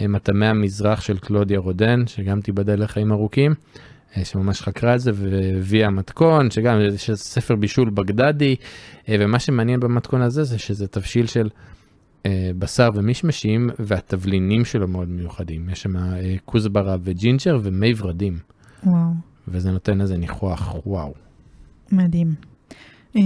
אה, 0.00 0.08
מטעמי 0.08 0.46
המזרח 0.46 1.00
של 1.00 1.18
קלודיה 1.18 1.58
רודן, 1.58 2.06
שגם 2.06 2.40
תיבדל 2.40 2.82
לחיים 2.82 3.12
ארוכים, 3.12 3.54
אה, 4.16 4.24
שממש 4.24 4.62
חקרה 4.62 4.94
את 4.94 5.00
זה 5.00 5.10
והביאה 5.14 5.90
מתכון, 5.90 6.50
שגם 6.50 6.80
יש 6.94 7.10
ספר 7.10 7.56
בישול 7.56 7.90
בגדדי, 7.90 8.56
ומה 9.08 9.38
שמעניין 9.38 9.80
במתכון 9.80 10.22
הזה 10.22 10.44
זה 10.44 10.58
שזה 10.58 10.86
תבשיל 10.86 11.26
של 11.26 11.48
בשר 12.58 12.90
ומישמשים, 12.94 13.70
והתבלינים 13.78 14.64
שלו 14.64 14.88
מאוד 14.88 15.08
מיוחדים. 15.08 15.68
יש 15.70 15.82
שם 15.82 15.92
כוסברה 16.44 16.96
וג'ינג'ר 17.02 17.58
ומי 17.62 17.92
ורדים, 17.96 18.38
וואו, 18.86 19.10
וזה 19.48 19.70
נותן 19.70 20.00
איזה 20.00 20.16
ניחוח, 20.16 20.86
וואו. 20.86 21.14
מדהים. 21.92 22.51
אה, 23.16 23.22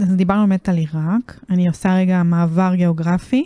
אז 0.00 0.16
דיברנו 0.16 0.46
באמת 0.48 0.68
על 0.68 0.76
עיראק, 0.76 1.40
אני 1.50 1.68
עושה 1.68 1.94
רגע 1.94 2.22
מעבר 2.22 2.74
גיאוגרפי 2.74 3.44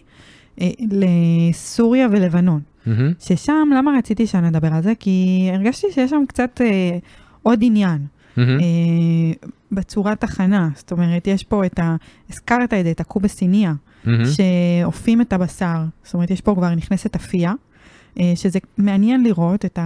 אה, 0.60 0.70
לסוריה 0.90 2.08
ולבנון. 2.12 2.60
מהמם, 2.86 3.12
ששם, 3.20 3.68
למה 3.76 3.92
רציתי 3.98 4.26
שאני 4.26 4.48
אדבר 4.48 4.74
על 4.74 4.82
זה? 4.82 4.92
כי 5.00 5.48
הרגשתי 5.52 5.86
שיש 5.92 6.10
שם 6.10 6.24
קצת 6.28 6.60
אה, 6.64 6.98
עוד 7.42 7.58
עניין. 7.62 8.06
מהמם, 8.36 8.60
אה, 8.60 9.48
בצורת 9.72 10.24
הכנה, 10.24 10.68
זאת 10.74 10.92
אומרת, 10.92 11.26
יש 11.26 11.44
פה 11.44 11.66
את 11.66 11.78
ה... 11.78 11.96
הזכרת 12.30 12.74
את 12.74 12.84
זה, 12.84 12.90
את 12.90 13.00
הקובסיניה, 13.00 13.74
מהמם. 14.04 14.24
שאופים 14.24 15.20
את 15.20 15.32
הבשר, 15.32 15.84
זאת 16.04 16.14
אומרת, 16.14 16.30
יש 16.30 16.40
פה 16.40 16.54
כבר 16.54 16.74
נכנסת 16.74 17.16
אפייה, 17.16 17.52
אה, 18.20 18.32
שזה 18.34 18.58
מעניין 18.78 19.24
לראות 19.24 19.64
את 19.64 19.78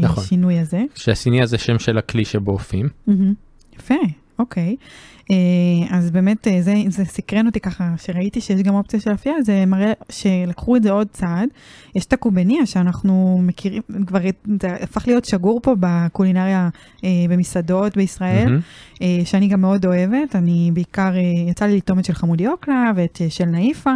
נכון. 0.00 0.24
השינוי 0.24 0.58
הזה. 0.58 0.84
שהסיני 0.94 1.42
הזה 1.42 1.58
שם 1.58 1.78
של 1.78 1.98
הכלי 1.98 2.24
שבו 2.24 2.52
אופים. 2.52 2.88
מהמם. 3.06 3.34
יפה, 3.76 3.94
אוקיי. 4.38 4.76
אה, 5.30 5.96
אז 5.96 6.10
באמת 6.10 6.48
אה, 6.48 6.62
זה, 6.62 6.74
זה 6.88 7.04
סקרן 7.04 7.46
אותי 7.46 7.60
ככה, 7.60 7.94
שראיתי 7.96 8.40
שיש 8.40 8.62
גם 8.62 8.74
אופציה 8.74 9.00
של 9.00 9.12
אפייה, 9.12 9.34
זה 9.42 9.64
מראה 9.66 9.92
שלקחו 10.08 10.76
את 10.76 10.82
זה 10.82 10.90
עוד 10.90 11.08
צעד. 11.12 11.48
יש 11.94 12.06
את 12.06 12.12
הקובניה 12.12 12.66
שאנחנו 12.66 13.40
מכירים, 13.42 13.82
כבר 14.06 14.20
זה 14.60 14.74
הפך 14.80 15.08
להיות 15.08 15.24
שגור 15.24 15.60
פה 15.62 15.74
בקולינריה 15.80 16.68
אה, 17.04 17.10
במסעדות 17.28 17.96
בישראל. 17.96 18.58
אה, 19.02 19.20
שאני 19.24 19.48
גם 19.48 19.60
מאוד 19.60 19.86
אוהבת. 19.86 20.36
אני 20.36 20.70
בעיקר, 20.74 21.12
יצא 21.48 21.66
לי 21.66 21.76
לטעום 21.76 21.98
את 21.98 22.04
של 22.04 22.12
חמודי 22.12 22.48
אוקלה 22.48 22.90
ואת 22.96 23.20
של 23.28 23.44
נאיפה. 23.44 23.90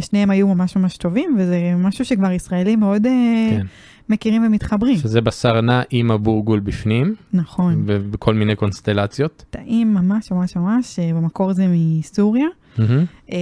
שניהם 0.00 0.30
היו 0.30 0.48
ממש 0.48 0.76
ממש 0.76 0.96
טובים, 0.96 1.36
וזה 1.38 1.74
משהו 1.78 2.04
שכבר 2.04 2.32
ישראלים 2.32 2.80
מאוד 2.80 3.02
כן. 3.02 3.66
מכירים 4.08 4.44
ומתחברים. 4.46 4.96
שזה 4.96 5.20
בשר 5.20 5.60
נע 5.60 5.82
עם 5.90 6.10
הבורגול 6.10 6.60
בפנים, 6.60 7.14
נכון. 7.32 7.84
ובכל 7.86 8.34
מיני 8.34 8.56
קונסטלציות. 8.56 9.44
טעים 9.50 9.94
ממש 9.94 10.32
ממש 10.32 10.56
ממש, 10.56 10.98
אה, 10.98 11.10
במקור 11.14 11.52
זה 11.52 11.66
מסוריה. 11.68 12.46
אה, 13.32 13.36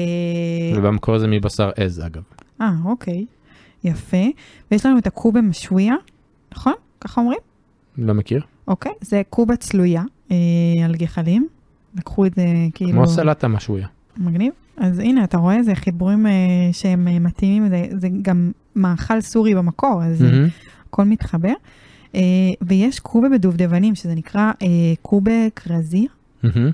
ובמקור 0.77 1.18
זה 1.18 1.27
מבשר 1.29 1.70
עז 1.77 2.03
אגב. 2.07 2.22
אה, 2.61 2.70
אוקיי, 2.85 3.27
יפה. 3.85 4.27
ויש 4.70 4.87
לנו 4.87 4.98
את 4.98 5.07
הקובה 5.07 5.40
משויה, 5.40 5.94
נכון? 6.53 6.72
ככה 7.00 7.20
אומרים? 7.20 7.38
לא 7.98 8.14
מכיר. 8.14 8.40
אוקיי, 8.68 8.92
זה 9.00 9.22
קובה 9.31 9.57
צלויה 9.57 10.03
אה, 10.31 10.37
על 10.85 10.94
גחלים. 10.94 11.48
לקחו 11.96 12.27
את 12.27 12.35
זה 12.35 12.44
כאילו... 12.74 12.92
כמו 12.92 13.07
סלט 13.07 13.44
המשויה. 13.44 13.87
מגניב. 14.16 14.53
אז 14.77 14.98
הנה, 14.98 15.24
אתה 15.24 15.38
רואה, 15.38 15.62
זה 15.62 15.74
חיבורים 15.74 16.27
אה, 16.27 16.33
שהם 16.72 17.09
אה, 17.09 17.18
מתאימים, 17.18 17.68
זה, 17.68 17.87
זה 17.90 18.09
גם 18.22 18.53
מאכל 18.76 19.20
סורי 19.20 19.54
במקור, 19.54 20.02
אז 20.04 20.22
מהמם. 20.22 20.48
הכל 20.88 21.04
מתחבר. 21.04 21.52
אה, 22.14 22.20
ויש 22.62 23.00
קובה 23.00 23.28
בדובדבנים, 23.28 23.94
שזה 23.94 24.14
נקרא 24.14 24.52
אה, 24.62 24.66
קובה 25.02 25.50
קרזיר. 25.54 26.08
מהמם. 26.42 26.70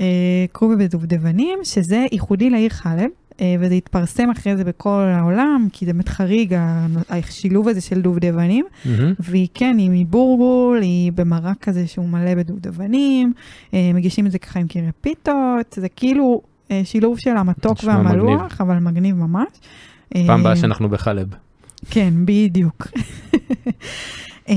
אה, 0.00 0.44
קובה 0.52 0.76
בדובדבנים, 0.76 1.58
שזה 1.62 2.06
ייחודי 2.12 2.50
לעיר 2.50 2.70
חלב, 2.70 3.10
אה, 3.40 3.54
וזה 3.60 3.74
התפרסם 3.74 4.30
אחרי 4.30 4.56
זה 4.56 4.64
בכל 4.64 5.02
העולם, 5.14 5.68
כי 5.72 5.86
זה 5.86 5.92
באמת 5.92 6.08
חריג, 6.08 6.56
השילוב 7.08 7.68
הזה 7.68 7.80
של 7.80 8.00
דובדבנים. 8.00 8.64
מהמם. 8.84 9.14
והיא 9.18 9.48
כן, 9.54 9.76
היא 9.78 9.90
מבורגול, 9.92 10.82
היא 10.82 11.12
במרק 11.12 11.56
כזה 11.60 11.86
שהוא 11.86 12.08
מלא 12.08 12.34
בדובדבנים, 12.34 13.32
אה, 13.74 13.90
מגישים 13.94 14.26
את 14.26 14.30
זה 14.30 14.38
ככה 14.38 14.60
עם 14.60 14.66
פיתות, 15.00 15.76
זה 15.76 15.88
כאילו 15.88 16.42
שילוב 16.84 17.18
של 17.18 17.36
המתוק 17.36 17.78
והמלוח, 17.84 18.40
מגניב. 18.40 18.60
אבל 18.60 18.78
מגניב 18.78 19.16
ממש. 19.16 19.48
פעם 20.12 20.30
אה, 20.30 20.34
הבאה 20.34 20.56
שאנחנו 20.56 20.88
בחלב. 20.88 21.28
כן, 21.90 22.14
בדיוק. 22.24 22.86
אה, 24.48 24.54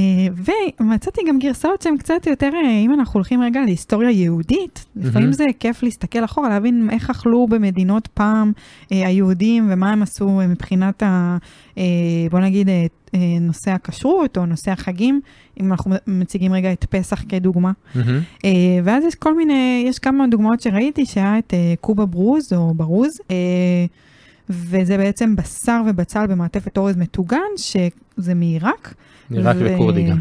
ומצאתי 0.79 1.21
גם 1.27 1.39
גרסאות 1.39 1.81
שהן 1.81 1.97
קצת 1.97 2.27
יותר, 2.27 2.49
אה, 2.53 2.79
אם 2.79 2.93
אנחנו 2.93 3.17
הולכים 3.17 3.41
רגע 3.41 3.61
להיסטוריה 3.65 4.11
יהודית, 4.11 4.85
לפעמים. 4.95 5.31
זה 5.31 5.45
כיף 5.59 5.83
להסתכל 5.83 6.25
אחורה, 6.25 6.49
להבין 6.49 6.89
איך 6.91 7.09
אכלו 7.09 7.47
במדינות 7.47 8.07
פעם 8.07 8.51
אה, 8.91 9.07
היהודים 9.07 9.67
ומה 9.69 9.91
הם 9.91 10.01
עשו 10.01 10.41
אה, 10.41 10.47
מבחינת, 10.47 11.03
ה, 11.03 11.37
אה, 11.77 11.83
בוא 12.31 12.39
נגיד, 12.39 12.69
אה, 12.69 12.85
אה, 13.15 13.19
נושא 13.41 13.71
הכשרות 13.71 14.37
או 14.37 14.45
נושא 14.45 14.71
החגים, 14.71 15.21
אם 15.61 15.71
אנחנו 15.71 15.91
מציגים 16.07 16.53
רגע 16.53 16.71
את 16.73 16.85
פסח 16.89 17.23
כדוגמה. 17.29 17.71
אה, 18.45 18.49
ואז 18.83 19.03
יש 19.03 19.15
כל 19.15 19.37
מיני, 19.37 19.85
יש 19.87 19.99
כמה 19.99 20.27
דוגמאות 20.27 20.61
שראיתי, 20.61 21.05
שהיה 21.05 21.37
את 21.37 21.53
אה, 21.53 21.73
קובה 21.81 22.05
ברוז 22.05 22.53
או 22.53 22.73
ברוז, 22.73 23.19
אה, 23.31 23.35
וזה 24.49 24.97
בעצם 24.97 25.35
בשר 25.35 25.81
ובצל 25.87 26.27
במעטפת 26.27 26.77
אורז 26.77 26.97
מטוגן, 26.97 27.37
שזה 27.57 28.33
מעיראק. 28.35 28.93
עיראק 29.31 29.55
ו- 29.59 29.73
וכורדי 29.73 30.03
גם. 30.03 30.19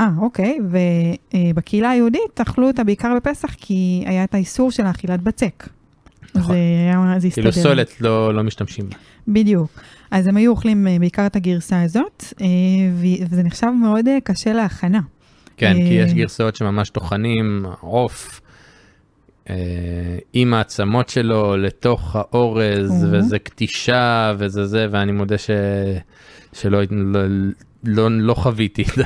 אה, 0.00 0.08
אוקיי, 0.18 0.58
ובקהילה 1.34 1.90
היהודית 1.90 2.40
אכלו 2.40 2.66
אותה 2.66 2.84
בעיקר 2.84 3.14
בפסח, 3.16 3.54
כי 3.56 4.04
היה 4.06 4.24
את 4.24 4.34
האיסור 4.34 4.70
של 4.70 4.86
האכילת 4.86 5.22
בצק. 5.22 5.68
נכון. 6.34 6.54
זה 6.54 6.60
היה, 7.10 7.20
זה 7.20 7.26
הסתדר. 7.26 7.50
כאילו 7.50 7.64
סולת 7.64 8.00
לא 8.00 8.34
לא 8.34 8.44
משתמשים 8.44 8.88
בה. 8.88 8.96
בדיוק. 9.28 9.80
אז 10.10 10.26
הם 10.26 10.36
היו 10.36 10.50
אוכלים 10.50 10.86
אה, 10.86 10.96
בעיקר 10.98 11.26
את 11.26 11.36
הגרסה 11.36 11.82
הזאת, 11.82 12.24
אה, 12.40 12.46
וזה 13.30 13.42
נחשב 13.42 13.66
מאוד 13.66 14.08
אה, 14.08 14.18
קשה 14.24 14.52
להכנה. 14.52 15.00
כן, 15.56 15.74
כי 15.74 15.94
יש 15.94 16.14
גרסאות 16.14 16.56
שממש 16.56 16.90
טוחנים, 16.90 17.66
עוף, 17.80 18.40
עם 20.32 20.54
העצמות 20.54 21.08
שלו 21.08 21.56
לתוך 21.56 22.16
האורז, 22.16 23.04
או. 23.04 23.08
וזה 23.12 23.38
קטישה 23.38 24.34
וזה 24.38 24.66
זה, 24.66 24.86
ואני 24.90 25.12
מודה 25.12 25.38
ש... 25.38 25.50
שלא 26.52 26.78
לא, 26.90 27.20
לא, 27.84 28.10
לא 28.10 28.34
חוויתי 28.34 28.82
את 28.82 28.98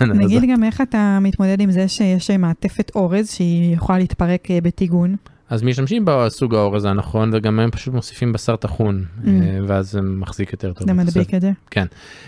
נגיד 0.00 0.38
הזאת. 0.38 0.50
גם 0.50 0.64
איך 0.64 0.80
אתה 0.80 1.18
מתמודד 1.20 1.60
עם 1.60 1.70
זה 1.70 1.88
שיש 1.88 2.30
אה, 2.30 2.36
מעטפת 2.36 2.90
אורז 2.94 3.30
שהיא 3.30 3.74
יכולה 3.74 3.98
להתפרק 3.98 4.50
אה, 4.50 4.60
בטיגון. 4.60 5.16
אז 5.50 5.62
משתמשים 5.62 6.02
בסוג 6.06 6.54
האורז 6.54 6.84
הנכון, 6.84 7.30
וגם 7.32 7.60
הם 7.60 7.70
פשוט 7.70 7.94
מוסיפים 7.94 8.32
בשר 8.32 8.56
טחון, 8.56 9.04
Mm. 9.04 9.28
אה, 9.28 9.58
ואז 9.66 9.90
זה 9.90 10.00
מחזיק 10.02 10.52
יותר 10.52 10.72
טוב. 10.72 10.88
זה 10.88 10.94
מדביק 10.94 11.34
את 11.34 11.40
זה. 11.40 11.52
כן. 11.70 11.86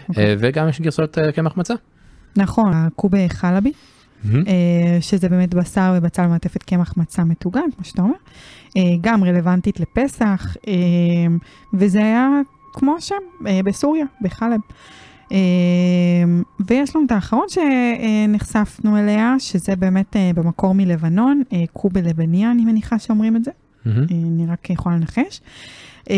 אוקיי. 0.08 0.24
אה, 0.24 0.34
וגם 0.38 0.68
יש 0.68 0.80
גרסאות 0.80 1.18
אה, 1.18 1.32
קמח 1.32 1.56
מצה. 1.56 1.74
נכון, 2.36 2.72
הקובה 2.74 3.28
חלבי, 3.28 3.72
אה, 4.26 4.98
שזה 5.00 5.28
באמת 5.28 5.54
בשר 5.54 5.94
ובצל 5.98 6.26
מעטפת 6.26 6.62
קמח 6.62 6.94
מצה 6.96 7.24
מטוגן, 7.24 7.70
כמו 7.76 7.84
שאתה 7.84 8.02
אומר. 8.02 8.14
אה, 8.76 8.82
גם 9.00 9.24
רלוונטית 9.24 9.80
לפסח, 9.80 10.56
אה, 10.68 10.72
וזה 11.74 11.98
היה 11.98 12.28
כמו 12.72 12.94
השם, 12.96 13.14
בסוריה, 13.64 14.04
בחלב. 14.22 14.60
ויש 16.68 16.96
לנו 16.96 17.06
את 17.06 17.12
האחרון 17.12 17.46
שנחשפנו 17.48 18.98
אליה, 18.98 19.34
שזה 19.38 19.76
באמת 19.76 20.16
במקור 20.34 20.74
מלבנון, 20.74 21.42
קובה 21.72 22.00
לבניה, 22.00 22.50
אני 22.50 22.64
מניחה 22.64 22.98
שאומרים 22.98 23.36
את 23.36 23.44
זה. 23.44 23.50
אה, 23.86 23.92
אני 24.10 24.46
רק 24.46 24.70
יכולה 24.70 24.96
לנחש. 24.96 25.40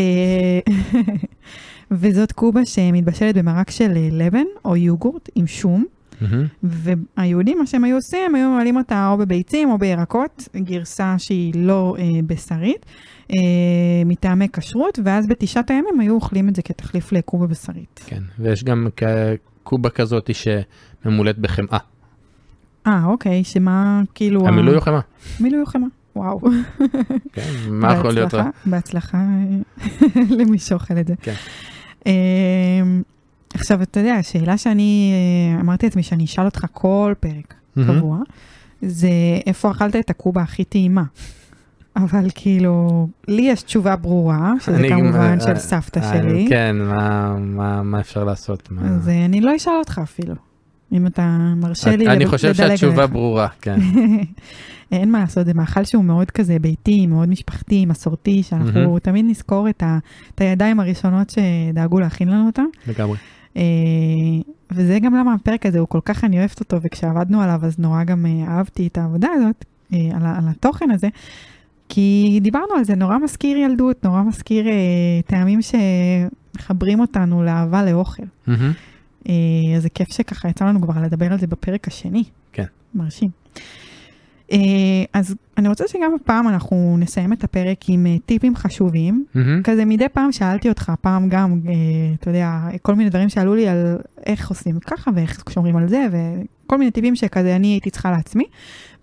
וזאת 1.91 2.31
קובה 2.31 2.65
שמתבשלת 2.65 3.37
במרק 3.37 3.71
של 3.71 3.91
לבן 4.11 4.45
או 4.65 4.75
יוגורט 4.75 5.29
עם 5.35 5.47
שום, 5.47 5.85
והיהודים, 6.63 7.57
מה 7.59 7.65
שהם 7.65 7.83
היו 7.83 7.95
עושים, 7.95 8.19
הם 8.29 8.35
היו 8.35 8.49
ממלאים 8.49 8.77
אותה 8.77 9.09
או 9.09 9.17
בביצים 9.17 9.69
או 9.69 9.77
בירקות, 9.77 10.47
גרסה 10.57 11.15
שהיא 11.17 11.53
לא 11.55 11.95
אה, 11.99 12.03
בשרית, 12.27 12.85
אה, 13.31 13.37
מטעמי 14.05 14.47
כשרות, 14.53 14.99
ואז 15.05 15.27
בתשעת 15.27 15.69
הימים 15.71 15.99
היו 15.99 16.13
אוכלים 16.13 16.49
את 16.49 16.55
זה 16.55 16.61
כתחליף 16.61 17.11
לקובה 17.11 17.47
בשרית. 17.47 17.99
כן, 18.05 18.21
ויש 18.39 18.63
גם 18.63 18.87
קובה 19.63 19.89
כזאת 19.89 20.29
שממולאת 20.35 21.39
בחמאה. 21.39 21.77
אה, 22.87 23.05
אוקיי, 23.05 23.43
שמה 23.43 24.01
כאילו... 24.15 24.47
המילוי 24.47 24.73
הוא 24.75 24.81
חמאה. 24.81 24.99
מילוי 25.39 25.65
חמאה, 25.65 25.87
וואו. 26.15 26.39
כן, 27.33 27.41
מה 27.69 27.93
יכול 27.93 28.11
להיות 28.13 28.33
רע? 28.33 28.43
בהצלחה- 28.43 28.69
בהצלחה 28.69 29.17
אה, 29.17 30.21
למי 30.37 30.59
שאוכל 30.59 30.97
את 30.97 31.07
זה. 31.07 31.13
כן. 31.21 31.33
עכשיו, 33.53 33.81
אתה 33.81 33.99
יודע, 33.99 34.13
השאלה 34.13 34.57
שאני 34.57 35.11
אה, 35.55 35.61
אמרתי 35.61 35.85
לעצמי 35.85 36.03
שאני 36.03 36.25
אשאל 36.25 36.45
אותך 36.45 36.65
כל 36.73 37.13
פרק 37.19 37.53
מהמם. 37.75 37.97
קבוע, 37.99 38.17
זה 38.81 39.09
איפה 39.45 39.71
אכלת 39.71 39.95
את 39.95 40.09
הקובה 40.09 40.41
הכי 40.41 40.63
טעימה. 40.63 41.03
אבל 41.95 42.27
כאילו, 42.35 43.07
לי 43.27 43.41
יש 43.41 43.63
תשובה 43.63 43.95
ברורה, 43.95 44.51
שזה 44.59 44.75
אני- 44.77 44.89
כמובן 44.89 45.37
אה, 45.41 45.45
של 45.45 45.55
סבתא 45.55 45.99
אה, 45.99 46.13
שלי, 46.13 46.45
כן, 46.49 46.75
מה- 46.79 47.35
מה 47.39 47.83
מה 47.83 47.99
אפשר 47.99 48.23
לעשות? 48.23 48.71
מה- 48.71 48.81
אז 48.95 49.09
אני 49.09 49.41
לא 49.41 49.55
אשאל 49.55 49.73
אותך 49.79 49.99
אפילו, 50.03 50.35
אם 50.91 51.07
אתה 51.07 51.37
מרשה 51.55 51.95
לי 51.95 52.07
אני 52.07 52.23
לד- 52.25 52.29
חושב 52.29 52.47
לדלג 52.47 52.69
שהתשובה 52.69 52.97
עליך. 53.03 53.11
ברורה, 53.13 53.47
כן. 53.61 53.79
אין 54.91 55.11
מה 55.11 55.19
לעשות, 55.19 55.45
זה 55.45 55.53
מאכל 55.53 55.83
שהוא 55.83 56.03
מאוד 56.03 56.31
כזה 56.31 56.59
ביתי, 56.59 57.07
מאוד 57.07 57.29
משפחתי, 57.29 57.85
מסורתי, 57.85 58.43
שאנחנו 58.43 58.81
מהמם. 58.81 58.99
תמיד 58.99 59.25
נזכור 59.29 59.69
את, 59.69 59.83
ה, 59.83 59.97
את 60.35 60.41
הידיים 60.41 60.79
הראשונות 60.79 61.29
שדאגו 61.29 61.99
להכין 61.99 62.27
לנו 62.27 62.45
אותם. 62.45 62.65
לגמרי. 62.87 63.17
אה, 63.57 63.61
וזה 64.71 64.99
גם 65.01 65.15
למה 65.15 65.33
הפרק 65.33 65.65
הזה 65.65 65.79
הוא 65.79 65.87
כל 65.87 65.99
כך 66.05 66.23
אני 66.23 66.39
אוהבת 66.39 66.59
אותו, 66.59 66.81
וכשעבדנו 66.81 67.41
עליו 67.41 67.59
אז 67.63 67.79
נורא 67.79 68.03
גם 68.03 68.25
אה, 68.25 68.47
אהבתי 68.47 68.87
את 68.87 68.97
העבודה 68.97 69.27
הזאת, 69.35 69.65
אה, 69.93 69.97
על, 70.15 70.25
על 70.25 70.43
התוכן 70.49 70.91
הזה, 70.91 71.07
כי 71.89 72.39
דיברנו 72.41 72.73
על 72.77 72.83
זה, 72.83 72.95
נורא 72.95 73.17
מזכיר 73.17 73.57
ילדות, 73.57 74.05
נורא 74.05 74.21
מזכיר 74.21 74.65
טעמים 75.25 75.59
שמחברים 75.61 76.99
אותנו 76.99 77.43
לאהבה 77.43 77.85
לאוכל. 77.85 78.23
אה, 79.29 79.33
אז 79.77 79.83
זה 79.83 79.89
כיף 79.89 80.11
שככה 80.11 80.49
יצא 80.49 80.65
לנו 80.65 80.81
כבר 80.81 81.03
לדבר 81.03 81.31
על 81.31 81.39
זה 81.39 81.47
בפרק 81.47 81.87
השני. 81.87 82.23
כן. 82.51 82.65
מרשים. 82.95 83.29
אה, 84.51 84.57
אז 85.13 85.35
אני 85.57 85.67
רוצה 85.67 85.87
שגם 85.87 86.15
הפעם 86.21 86.47
אנחנו 86.47 86.95
נסיים 86.99 87.33
את 87.33 87.43
הפרק 87.43 87.77
עם 87.87 88.05
אה, 88.05 88.15
טיפים 88.25 88.55
חשובים. 88.55 89.25
מהמם. 89.33 89.63
כזה 89.63 89.85
מדי 89.85 90.09
פעם 90.09 90.31
שאלתי 90.31 90.69
אותך, 90.69 90.91
פעם 91.01 91.29
גם, 91.29 91.59
אה, 91.67 91.73
אתה 92.19 92.29
יודע, 92.29 92.49
כל 92.81 92.95
מיני 92.95 93.09
דברים 93.09 93.29
שעלו 93.29 93.55
לי 93.55 93.67
על 93.67 93.97
איך 94.25 94.49
עושים 94.49 94.79
ככה 94.79 95.11
ואיך 95.15 95.43
שומרים 95.49 95.77
על 95.77 95.87
זה, 95.87 96.07
וכל 96.11 96.77
מיני 96.77 96.91
טיפים 96.91 97.15
שכזה 97.15 97.55
אני 97.55 97.67
הייתי 97.67 97.89
צריכה 97.89 98.11
לעצמי. 98.11 98.43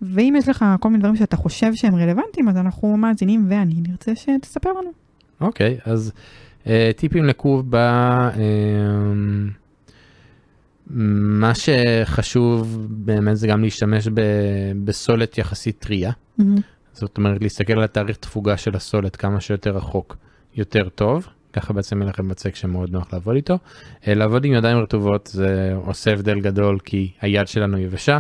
ואם 0.03 0.35
יש 0.39 0.49
לך 0.49 0.65
כל 0.81 0.89
מיני 0.89 1.01
דברים 1.01 1.17
שאתה 1.17 1.37
חושב 1.37 1.75
שהם 1.75 1.95
רלוונטיים, 1.95 2.49
אז 2.49 2.57
אנחנו 2.57 2.97
מאזינים 2.97 3.47
ואני 3.49 3.75
נרצה 3.89 4.13
שתספר 4.15 4.71
לנו. 4.71 4.91
אוקיי, 5.41 5.79
אז 5.85 6.13
אה, 6.67 6.91
טיפים 6.97 7.25
לקוב 7.25 7.67
ב... 7.71 7.77
אה, 7.77 8.33
מה 10.91 11.53
שחשוב 11.55 12.87
באמת 12.91 13.37
זה 13.37 13.47
גם 13.47 13.63
להשתמש 13.63 14.09
ב- 14.09 14.73
בסולת 14.85 15.39
יחסית 15.39 15.79
טריה. 15.79 16.13
מהמם. 16.39 16.57
זאת 16.93 17.19
אומרת 17.19 17.43
להסתכל 17.43 17.73
על 17.73 17.85
התאריך 17.85 18.17
תפוגה 18.17 18.57
של 18.57 18.77
הסולת 18.77 19.17
כמה 19.17 19.41
שיותר 19.41 19.77
רחוק 19.77 20.17
יותר 20.55 20.89
טוב. 20.89 21.27
ככה 21.53 21.73
בעצם 21.73 21.99
יהיה 22.03 22.09
לכם 22.09 22.29
בצק 22.29 22.55
שמאוד 22.55 22.91
נוח 22.91 23.13
לעבוד 23.13 23.37
איתו. 23.37 23.59
אה, 24.09 24.15
לעבוד 24.15 24.45
עם 24.45 24.53
ידיים 24.53 24.79
רטובות 24.79 25.31
זה 25.33 25.73
עושה 25.85 26.13
הבדל 26.13 26.41
גדול 26.41 26.79
כי 26.85 27.11
היד 27.21 27.49
שלנו 27.49 27.79
יבשה, 27.79 28.19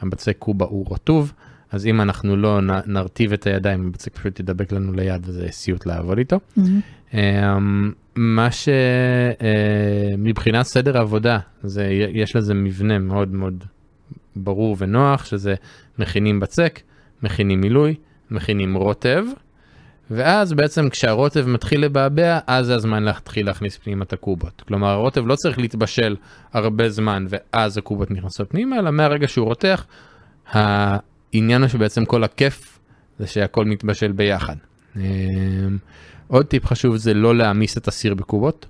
הבצק 0.00 0.36
קובה 0.38 0.66
הוא 0.66 0.86
רטוב, 0.90 1.32
אז 1.70 1.86
אם 1.86 2.00
אנחנו 2.00 2.36
לא 2.36 2.60
נרטיב 2.86 3.32
את 3.32 3.46
הידיים, 3.46 3.86
הבצק 3.86 4.16
פשוט 4.16 4.40
ידבק 4.40 4.72
לנו 4.72 4.92
ליד 4.92 5.28
וזה 5.28 5.46
סיוט 5.50 5.86
לעבוד 5.86 6.18
איתו. 6.18 6.40
מהמם. 6.56 7.92
מה 8.16 8.48
שמבחינת 10.18 10.66
סדר 10.66 10.98
עבודה, 10.98 11.38
זה, 11.62 11.88
יש 12.12 12.36
לזה 12.36 12.54
מבנה 12.54 12.98
מאוד 12.98 13.34
מאוד 13.34 13.64
ברור 14.36 14.76
ונוח, 14.78 15.24
שזה 15.24 15.54
מכינים 15.98 16.40
בצק, 16.40 16.80
מכינים 17.22 17.60
מילוי, 17.60 17.94
מכינים 18.30 18.74
רוטב, 18.74 19.24
ואז 20.10 20.52
בעצם 20.52 20.88
כשהרוטב 20.88 21.48
מתחיל 21.48 21.84
לבעבע, 21.84 22.38
אז 22.46 22.66
זה 22.66 22.74
הזמן 22.74 23.02
להתחיל 23.02 23.46
להכניס 23.46 23.76
פנימה 23.76 24.04
את 24.04 24.12
הקובות. 24.12 24.62
כלומר, 24.68 24.88
הרוטב 24.88 25.26
לא 25.26 25.36
צריך 25.36 25.58
להתבשל 25.58 26.16
הרבה 26.52 26.88
זמן 26.88 27.26
ואז 27.28 27.78
הקובות 27.78 28.10
נכנסות 28.10 28.50
פנימה, 28.50 28.78
אלא 28.78 28.90
מהרגע 28.90 29.28
שהוא 29.28 29.46
רותח, 29.46 29.86
העניין 30.48 31.62
הוא 31.62 31.68
שבעצם 31.68 32.04
כל 32.04 32.24
הכיף 32.24 32.78
זה 33.18 33.26
שהכל 33.26 33.64
מתבשל 33.64 34.12
ביחד. 34.12 34.56
עוד 36.28 36.46
טיפ 36.46 36.66
חשוב 36.66 36.96
זה 36.96 37.14
לא 37.14 37.36
להעמיס 37.36 37.78
את 37.78 37.88
הסיר 37.88 38.14
בקובות. 38.14 38.66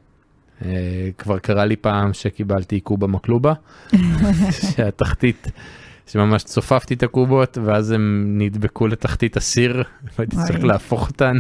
אה, 0.65 1.09
כבר 1.19 1.39
קרה 1.39 1.65
לי 1.65 1.77
פעם 1.77 2.13
שקיבלתי 2.13 2.81
קובה 2.81 3.07
מקלובה, 3.07 3.53
שהתחתית, 4.77 5.51
שממש 6.07 6.45
צופפתי 6.45 6.95
את 6.95 7.03
הקובות 7.03 7.59
ואז 7.65 7.91
הם 7.91 8.35
נדבקו 8.39 8.87
לתחתית 8.87 9.37
הסיר 9.37 9.83
והייתי 10.19 10.37
צריך 10.37 10.59
וואי. 10.59 10.69
להפוך 10.69 11.09
אותן. 11.09 11.35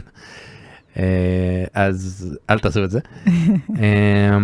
אה, 0.98 1.64
אז 1.74 2.38
אל 2.50 2.58
תעשו 2.58 2.84
את 2.84 2.90
זה. 2.90 3.00
אה, 3.80 4.38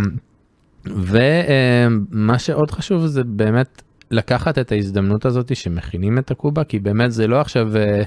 ומה 0.86 2.38
שעוד 2.38 2.70
חשוב 2.70 3.06
זה 3.06 3.24
באמת 3.24 3.82
לקחת 4.10 4.58
את 4.58 4.72
ההזדמנות 4.72 5.26
הזאת 5.26 5.56
שמכינים 5.56 6.18
את 6.18 6.30
הקובה, 6.30 6.64
כי 6.64 6.78
באמת 6.78 7.12
זה 7.12 7.26
לא 7.26 7.40
עכשיו 7.40 7.76
אה, 7.76 8.02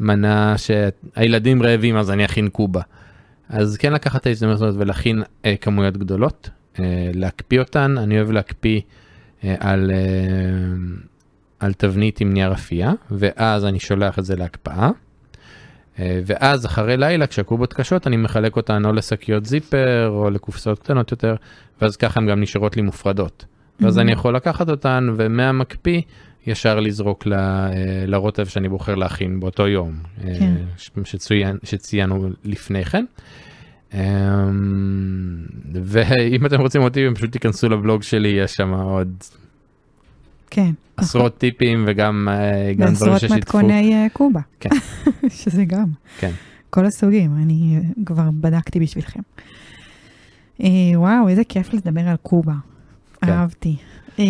מנה 0.00 0.54
שהילדים 0.58 1.62
רעבים 1.62 1.96
אז 1.96 2.10
אני 2.10 2.24
אכין 2.24 2.48
קובה. 2.48 2.80
אז 3.48 3.76
כן 3.76 3.92
לקחת 3.92 4.20
את 4.20 4.26
ההזדמנות 4.26 4.56
הזאת 4.56 4.74
ולהכין 4.78 5.22
אה, 5.44 5.54
כמויות 5.60 5.96
גדולות, 5.96 6.50
אה, 6.80 7.10
להקפיא 7.14 7.60
אותן, 7.60 7.98
אני 7.98 8.16
אוהב 8.16 8.30
להקפיא 8.30 8.80
אה, 9.44 9.54
על, 9.60 9.90
אה, 9.90 9.96
על 11.60 11.72
תבנית 11.72 12.20
עם 12.20 12.32
נייר 12.32 12.52
אפייה, 12.52 12.92
ואז 13.10 13.64
אני 13.64 13.80
שולח 13.80 14.18
את 14.18 14.24
זה 14.24 14.36
להקפאה. 14.36 14.90
אה, 15.98 16.20
ואז 16.26 16.66
אחרי 16.66 16.96
לילה 16.96 17.26
כשהקובות 17.26 17.72
קשות 17.72 18.06
אני 18.06 18.16
מחלק 18.16 18.56
אותן 18.56 18.84
או 18.84 18.92
לשקיות 18.92 19.46
זיפר 19.46 20.08
או 20.08 20.30
לקופסאות 20.30 20.78
קטנות 20.78 21.10
יותר 21.10 21.36
ואז 21.80 21.96
ככה 21.96 22.20
הן 22.20 22.26
גם 22.26 22.40
נשארות 22.40 22.76
לי 22.76 22.82
מופרדות. 22.82 23.44
ואז. 23.80 23.98
אני 23.98 24.12
יכול 24.12 24.36
לקחת 24.36 24.68
אותן 24.68 25.08
ומהמקפיא 25.16 26.00
ישר 26.46 26.80
לזרוק 26.80 27.26
ל- 27.26 27.32
אה, 27.34 27.68
לרוטב 28.06 28.46
שאני 28.46 28.68
בוחר 28.68 28.94
להכין 28.94 29.40
באותו 29.40 29.68
יום 29.68 29.92
אה, 30.24 30.34
כן. 30.38 30.54
שצוין, 31.04 31.56
שציינו 31.62 32.28
לפני 32.44 32.84
כן. 32.84 33.04
אמ, 33.94 33.98
ואם 35.72 36.46
אתם 36.46 36.60
רוצים 36.60 36.82
אותי 36.82 37.04
פשוט 37.14 37.32
תיכנסו 37.32 37.68
לבלוג 37.68 38.02
שלי 38.02 38.28
יש 38.28 38.52
שם 38.52 38.70
עוד 38.74 39.14
כן. 40.50 40.70
עשרות 40.96 41.38
טיפים 41.38 41.84
וגם 41.86 42.28
אה, 42.30 42.72
גם 42.76 42.94
דברים 42.94 43.18
ששיתפו. 43.18 43.36
מתכוני 43.36 44.08
קובה. 44.12 44.40
כן. 44.60 44.70
שזה 45.42 45.64
גם. 45.64 45.86
כן. 46.18 46.30
כל 46.70 46.86
הסוגים, 46.86 47.30
אני 47.42 47.80
כבר 48.06 48.30
בדקתי 48.40 48.80
בשבילכם. 48.80 49.20
וואו, 50.94 51.28
איזה 51.28 51.44
כיף 51.44 51.74
לדבר 51.74 52.08
על 52.08 52.16
קובה. 52.22 52.54
כן. 53.20 53.32
אהבתי. 53.32 53.76
אה, 54.18 54.24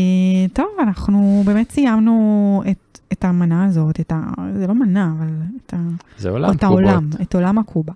טוב, 0.53 0.67
אנחנו 0.83 1.43
באמת 1.47 1.71
סיימנו 1.71 2.63
את, 2.71 2.99
את 3.13 3.25
המנה 3.25 3.65
הזאת, 3.65 4.01
את 4.01 4.13
ה... 4.13 4.21
זה 4.55 4.67
לא 4.67 4.75
מנה, 4.75 5.13
אבל 5.19 5.29
את, 5.67 5.75
ה, 5.75 5.77
זה 6.19 6.31
עולם 6.31 6.51
את 6.51 6.61
קובות. 6.61 6.63
העולם, 6.63 7.11
את 7.23 7.35
עולם 7.35 7.59
הקובה. 7.59 7.93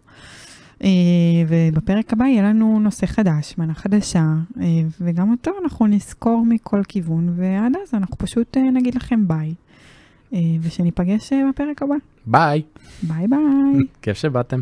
אה, 0.84 0.88
ובפרק 1.48 2.12
הבא 2.12 2.24
יהיה 2.24 2.42
לנו 2.42 2.80
נושא 2.80 3.06
חדש, 3.06 3.54
מנה 3.58 3.74
חדשה, 3.74 4.24
אה, 4.60 4.66
וגם 5.00 5.30
אותו 5.30 5.50
אנחנו 5.64 5.86
נסקור 5.86 6.44
מכל 6.46 6.82
כיוון, 6.88 7.34
ועד 7.36 7.72
אז 7.82 7.94
אנחנו 7.94 8.18
פשוט 8.18 8.56
אה, 8.56 8.70
נגיד 8.70 8.94
לכם 8.94 9.28
ביי, 9.28 9.54
אה, 10.34 10.38
ושניפגש 10.62 11.32
אה, 11.32 11.42
בפרק 11.50 11.82
הבא. 11.82 11.94
ביי 12.26 12.62
ביי 13.02 13.26
ביי. 13.28 13.86
כיף 14.02 14.16
שבאתם. 14.16 14.60